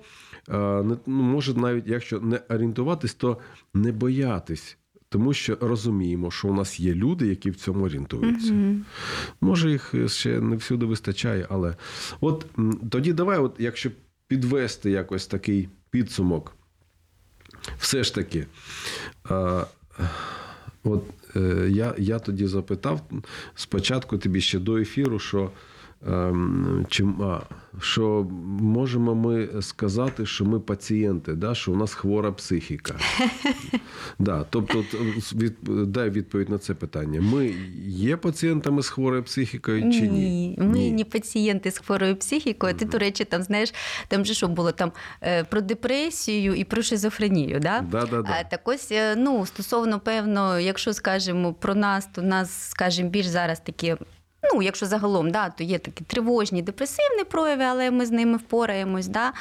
е, 0.49 0.84
ну, 0.84 0.99
може 1.05 1.53
навіть 1.53 1.88
якщо 1.88 2.19
не 2.19 2.41
орієнтуватись, 2.49 3.13
то 3.13 3.38
не 3.73 3.91
боятись. 3.91 4.77
Тому 5.09 5.33
що 5.33 5.57
розуміємо, 5.61 6.31
що 6.31 6.47
у 6.47 6.53
нас 6.53 6.79
є 6.79 6.93
люди, 6.93 7.27
які 7.27 7.49
в 7.49 7.55
цьому 7.55 7.85
орієнтуються. 7.85 8.53
Мгм. 8.53 8.85
Може, 9.41 9.71
їх 9.71 9.93
ще 10.07 10.41
не 10.41 10.55
всюди 10.55 10.85
вистачає, 10.85 11.47
але 11.49 11.75
от 12.21 12.45
тоді 12.91 13.13
давай, 13.13 13.39
от 13.39 13.55
якщо 13.59 13.91
підвести 14.27 14.91
якось 14.91 15.27
такий 15.27 15.69
підсумок, 15.89 16.55
все 17.79 18.03
ж 18.03 18.15
таки, 18.15 18.45
е, 19.31 19.65
от 20.83 21.03
е, 21.35 21.67
я, 21.69 21.95
я 21.97 22.19
тоді 22.19 22.47
запитав 22.47 23.01
спочатку 23.55 24.17
тобі 24.17 24.41
ще 24.41 24.59
до 24.59 24.77
ефіру, 24.77 25.19
що. 25.19 25.51
Ем, 26.07 26.85
Чим, 26.89 27.21
а, 27.21 27.41
що 27.81 28.27
можемо 28.59 29.15
ми 29.15 29.49
сказати, 29.62 30.25
що 30.25 30.45
ми 30.45 30.59
пацієнти, 30.59 31.33
да, 31.33 31.55
що 31.55 31.71
у 31.71 31.75
нас 31.75 31.93
хвора 31.93 32.31
психіка. 32.31 32.95
Да, 34.19 34.45
тобто, 34.49 34.83
від, 35.35 35.55
дай 35.91 36.09
відповідь 36.09 36.49
на 36.49 36.57
це 36.57 36.73
питання. 36.73 37.21
Ми 37.21 37.53
є 37.88 38.17
пацієнтами 38.17 38.83
з 38.83 38.89
хворою 38.89 39.23
психікою 39.23 39.93
чи 39.93 40.07
ні? 40.07 40.55
Ми 40.57 40.91
не 40.91 41.03
пацієнти 41.03 41.71
з 41.71 41.77
хворою 41.77 42.15
психікою. 42.15 42.73
Ти, 42.73 42.85
до 42.85 42.97
речі, 42.97 43.25
там 43.25 43.43
знаєш, 43.43 43.73
там 44.07 44.25
же 44.25 44.33
що 44.33 44.47
було 44.47 44.71
там 44.71 44.91
е, 45.21 45.43
про 45.43 45.62
депресію 45.62 46.53
і 46.53 46.63
про 46.63 46.81
шизофренію. 46.81 47.59
Да? 47.59 47.85
Да, 47.91 48.05
да, 48.05 48.21
да. 48.21 48.43
Так 48.43 48.67
ось, 48.67 48.91
е, 48.91 49.15
ну, 49.15 49.45
стосовно, 49.45 49.99
певно, 49.99 50.59
якщо 50.59 50.93
скажемо 50.93 51.53
про 51.53 51.75
нас, 51.75 52.09
то 52.15 52.21
нас, 52.21 52.69
скажімо, 52.69 53.09
більш 53.09 53.25
зараз 53.25 53.59
такі. 53.59 53.95
Ну, 54.53 54.62
якщо 54.62 54.85
загалом, 54.85 55.31
да, 55.31 55.49
то 55.49 55.63
є 55.63 55.79
такі 55.79 56.03
тривожні, 56.03 56.62
депресивні 56.62 57.23
прояви, 57.23 57.63
але 57.63 57.91
ми 57.91 58.05
з 58.05 58.12
ними 58.12 58.38
впораємось. 58.38 59.07
Да? 59.07 59.33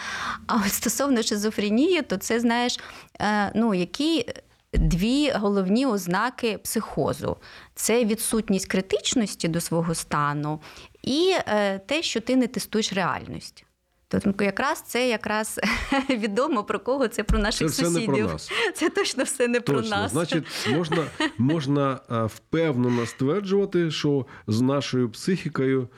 А 0.47 0.57
от 0.57 0.73
стосовно 0.73 1.23
шизофренії, 1.23 2.03
то 2.03 2.17
це 2.17 2.41
знаєш, 2.41 2.79
е, 3.21 3.53
ну, 3.55 3.75
які 3.75 4.27
дві 4.73 5.31
головні 5.31 5.87
ознаки 5.87 6.59
психозу: 6.59 7.37
це 7.75 8.05
відсутність 8.05 8.67
критичності 8.67 9.49
до 9.49 9.61
свого 9.61 9.95
стану 9.95 10.61
і 11.03 11.35
е, 11.47 11.79
те, 11.79 12.03
що 12.03 12.21
ти 12.21 12.37
не 12.37 12.47
тестуєш 12.47 12.93
реальність. 12.93 13.65
Тобто 14.09 14.45
якраз 14.45 14.85
це 14.87 15.09
якраз 15.09 15.61
відомо 16.11 16.65
про 16.65 16.81
кого 16.81 17.09
це 17.09 17.25
про 17.25 17.37
Це 17.39 17.43
наших 17.43 17.69
все 17.69 17.85
сусідів. 17.85 18.11
не 18.11 18.17
про 18.17 18.29
нас. 18.33 18.51
Це 18.75 18.91
точно 18.91 19.25
все 19.25 19.49
не 19.49 19.61
про 19.61 19.81
нас. 19.83 20.13
Значить, 20.13 20.45
можна, 20.71 21.07
можна 21.39 22.01
е, 22.11 22.25
впевнено 22.25 23.07
стверджувати, 23.07 23.91
що 23.91 24.27
з 24.47 24.61
нашою 24.61 25.11
психікою 25.11 25.89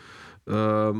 е, 0.49 0.95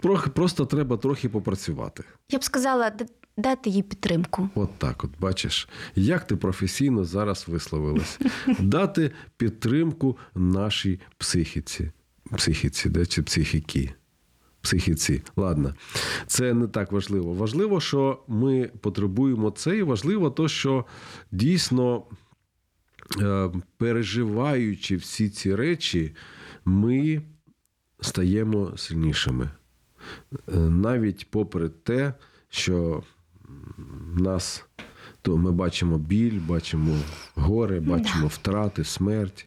трохи, 0.00 0.30
просто 0.30 0.66
треба 0.66 0.96
трохи 0.96 1.28
попрацювати. 1.28 2.04
Я 2.30 2.38
б 2.38 2.44
сказала, 2.44 2.92
дати 3.36 3.70
їй 3.70 3.82
підтримку. 3.82 4.48
От 4.54 4.78
так, 4.78 5.04
от 5.04 5.10
бачиш, 5.18 5.68
як 5.94 6.26
ти 6.26 6.36
професійно 6.36 7.04
зараз 7.04 7.44
висловилась. 7.48 8.18
Дати 8.58 9.10
підтримку 9.36 10.18
нашій 10.34 11.00
психіці. 11.18 11.90
Психіці, 12.36 12.88
де 12.88 13.06
чи 13.06 13.22
психіки. 13.22 13.94
Психіці, 14.66 15.22
ладно, 15.36 15.74
це 16.26 16.54
не 16.54 16.66
так 16.66 16.92
важливо. 16.92 17.34
Важливо, 17.34 17.80
що 17.80 18.24
ми 18.28 18.70
потребуємо 18.80 19.50
це, 19.50 19.76
і 19.76 19.82
важливо 19.82 20.30
то, 20.30 20.48
що 20.48 20.84
дійсно, 21.32 22.02
е, 23.20 23.50
переживаючи 23.76 24.96
всі 24.96 25.28
ці 25.28 25.54
речі, 25.54 26.14
ми 26.64 27.22
стаємо 28.00 28.76
сильнішими. 28.76 29.50
Е, 30.48 30.56
Навіть 30.56 31.30
попри 31.30 31.68
те, 31.68 32.14
що 32.48 33.02
нас 34.14 34.64
то 35.22 35.36
ми 35.36 35.52
бачимо 35.52 35.98
біль, 35.98 36.40
бачимо 36.40 36.98
горе, 37.34 37.80
бачимо 37.80 38.26
втрати, 38.26 38.84
смерть. 38.84 39.46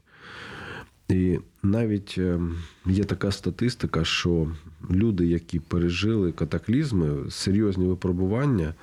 І 1.10 1.40
навіть 1.64 2.16
е, 2.18 2.40
є 2.86 3.04
така 3.04 3.32
статистика, 3.32 4.06
що 4.06 4.52
люди, 4.92 5.28
які 5.28 5.60
пережили 5.60 6.32
катаклізми, 6.32 7.32
серйозні 7.32 7.88
випробування, 7.88 8.74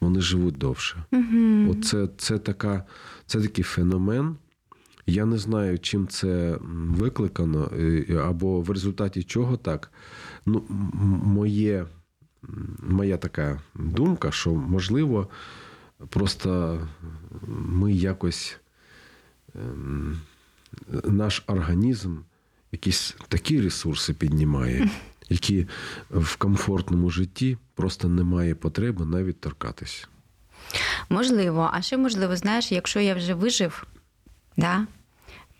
вони 0.00 0.20
живуть 0.20 0.58
довше. 0.58 1.04
Угу. 1.12 1.70
Оце 1.70 2.08
це, 2.16 2.38
така, 2.38 2.84
це 3.26 3.40
такий 3.40 3.64
феномен. 3.64 4.36
Я 5.06 5.24
не 5.24 5.38
знаю, 5.38 5.78
чим 5.78 6.08
це 6.08 6.58
викликано, 6.62 7.70
е, 7.78 8.22
або 8.24 8.60
в 8.60 8.70
результаті 8.70 9.22
чого 9.22 9.56
так. 9.56 9.92
Ну, 10.46 10.62
моє, 11.24 11.86
моя 12.78 13.16
така 13.16 13.60
думка, 13.74 14.30
що 14.30 14.54
можливо, 14.54 15.28
просто 16.08 16.80
ми 17.48 17.92
якось 17.92 18.56
ем, 19.54 20.20
наш 21.04 21.42
організм 21.46 22.16
якісь 22.72 23.16
такі 23.28 23.60
ресурси 23.60 24.12
піднімає, 24.12 24.90
які 25.28 25.66
в 26.10 26.36
комфортному 26.36 27.10
житті 27.10 27.58
просто 27.74 28.08
немає 28.08 28.54
потреби 28.54 29.04
навіть 29.04 29.40
торкатись. 29.40 30.08
Можливо, 31.08 31.70
а 31.72 31.82
ще 31.82 31.96
можливо, 31.96 32.36
знаєш, 32.36 32.72
якщо 32.72 33.00
я 33.00 33.14
вже 33.14 33.34
вижив, 33.34 33.86
да, 34.56 34.86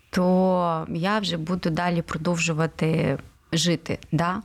то 0.09 0.87
я 0.89 1.19
вже 1.19 1.37
буду 1.37 1.69
далі 1.69 2.01
продовжувати 2.01 3.17
жити. 3.53 3.99
Да? 4.11 4.41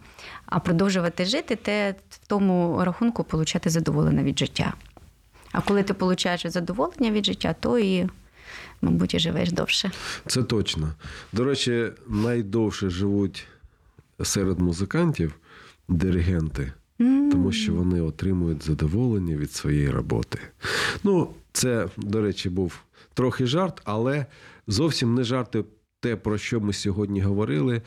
А 0.47 0.59
продовжувати 0.61 1.25
жити 1.25 1.57
те 1.57 1.95
в 2.11 2.27
тому 2.27 2.85
рахунку 2.85 3.27
отримати 3.33 3.71
задоволення 3.71 4.23
від 4.23 4.39
життя. 4.39 4.75
А 5.53 5.61
коли 5.61 5.83
ти 5.83 5.93
отримуєш 5.93 6.47
задоволення 6.47 7.11
від 7.11 7.27
життя, 7.27 7.55
то 7.61 7.79
і, 7.79 8.09
мабуть, 8.83 9.15
і 9.15 9.19
живеш 9.19 9.53
довше. 9.53 9.91
Це 10.27 10.43
точно. 10.43 10.93
До 11.33 11.45
речі, 11.45 11.91
найдовше 12.09 12.91
живуть 12.91 13.47
серед 14.23 14.61
музикантів 14.61 15.35
диригенти, 15.89 16.73
тому 17.33 17.53
що 17.53 17.75
вони 17.75 18.01
отримують 18.01 18.63
задоволення 18.63 19.37
від 19.37 19.53
своєї 19.53 19.91
роботи. 19.91 20.39
Ну, 21.05 21.31
це, 21.53 21.89
до 21.97 22.23
речі, 22.23 22.49
був 22.49 22.81
трохи 23.15 23.47
жарт, 23.47 23.81
але 23.85 24.27
зовсім 24.67 25.15
не 25.15 25.25
жарти. 25.25 25.65
Те, 26.03 26.17
про 26.17 26.39
що 26.39 26.61
ми 26.61 26.73
сьогодні 26.73 27.21
говорили 27.21 27.77
е, 27.77 27.83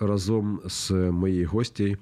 разом 0.00 0.60
з 0.66 0.90
моєю 0.90 1.48
гостєю, 1.48 1.96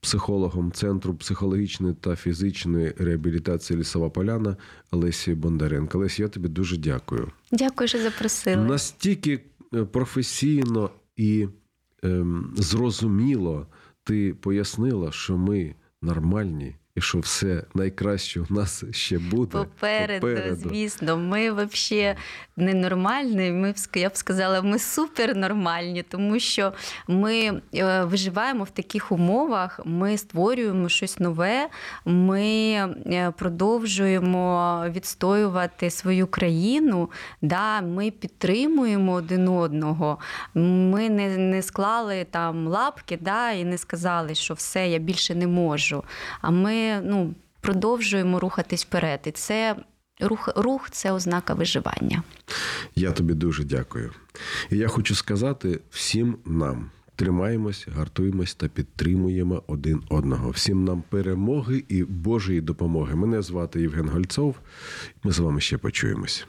психологом 0.00 0.72
Центру 0.72 1.14
психологічної 1.14 1.94
та 1.94 2.16
фізичної 2.16 2.94
реабілітації 2.98 3.78
Лісова 3.78 4.10
Поляна 4.10 4.56
Олесією 4.90 5.42
Бондаренко. 5.42 5.98
Олесі, 5.98 6.22
я 6.22 6.28
тобі 6.28 6.48
дуже 6.48 6.76
дякую. 6.76 7.30
Дякую, 7.52 7.88
що 7.88 7.98
запросили. 7.98 8.64
Настільки 8.64 9.40
е, 9.74 9.84
професійно 9.84 10.90
і 11.16 11.48
ем, 12.04 12.52
зрозуміло 12.56 13.66
ти 14.04 14.34
пояснила, 14.34 15.12
що 15.12 15.36
ми 15.36 15.74
нормальні 16.02 16.76
і 16.96 17.00
що 17.00 17.18
все 17.18 17.62
найкраще 17.74 18.40
у 18.40 18.46
нас 18.50 18.84
ще 18.90 19.18
буде. 19.18 19.58
Попереду, 19.58 20.56
звісно, 20.56 21.16
ми 21.16 21.50
взагалі 21.50 22.16
ненормальні. 22.56 23.50
Ми 23.50 23.74
я 23.94 24.08
б 24.08 24.16
сказала, 24.16 24.62
ми 24.62 24.78
супернормальні, 24.78 26.02
тому 26.02 26.38
що 26.38 26.72
ми 27.08 27.60
е, 27.74 28.04
виживаємо 28.04 28.64
в 28.64 28.70
таких 28.70 29.12
умовах, 29.12 29.80
ми 29.84 30.18
створюємо 30.18 30.88
щось 30.88 31.20
нове, 31.20 31.68
ми 32.04 32.42
е, 33.06 33.32
продовжуємо 33.38 34.84
відстоювати 34.88 35.90
свою 35.90 36.26
країну. 36.26 37.10
Да, 37.42 37.80
ми 37.80 38.10
підтримуємо 38.10 39.12
один 39.12 39.48
одного. 39.48 40.18
Ми 40.54 41.08
не, 41.08 41.36
не 41.36 41.62
склали 41.62 42.26
там 42.30 42.66
лапки 42.68 43.18
да, 43.20 43.50
і 43.50 43.64
не 43.64 43.78
сказали, 43.78 44.34
що 44.34 44.54
все, 44.54 44.88
я 44.88 44.98
більше 44.98 45.34
не 45.34 45.46
можу. 45.46 46.04
А 46.40 46.50
ну, 47.04 47.34
продовжуємо 47.60 48.40
рухатись 48.40 48.84
вперед. 48.84 49.20
І 49.24 49.30
це 49.30 49.76
рух, 50.20 50.48
рух 50.56 50.90
це 50.90 51.12
ознака 51.12 51.54
виживання. 51.54 52.22
Я 52.94 53.12
тобі 53.12 53.34
дуже 53.34 53.64
дякую. 53.64 54.10
І 54.70 54.76
я 54.76 54.88
хочу 54.88 55.14
сказати 55.14 55.80
всім 55.90 56.38
нам. 56.44 56.90
Тримаємось, 57.16 57.88
гартуємось 57.96 58.54
та 58.54 58.68
підтримуємо 58.68 59.62
один 59.66 60.02
одного. 60.08 60.50
Всім 60.50 60.84
нам 60.84 61.02
перемоги 61.08 61.84
і 61.88 62.04
Божої 62.04 62.60
допомоги. 62.60 63.14
Мене 63.14 63.42
звати 63.42 63.80
Євген 63.80 64.08
Гольцов. 64.08 64.56
Ми 65.22 65.32
з 65.32 65.38
вами 65.38 65.60
ще 65.60 65.78
почуємось. 65.78 66.46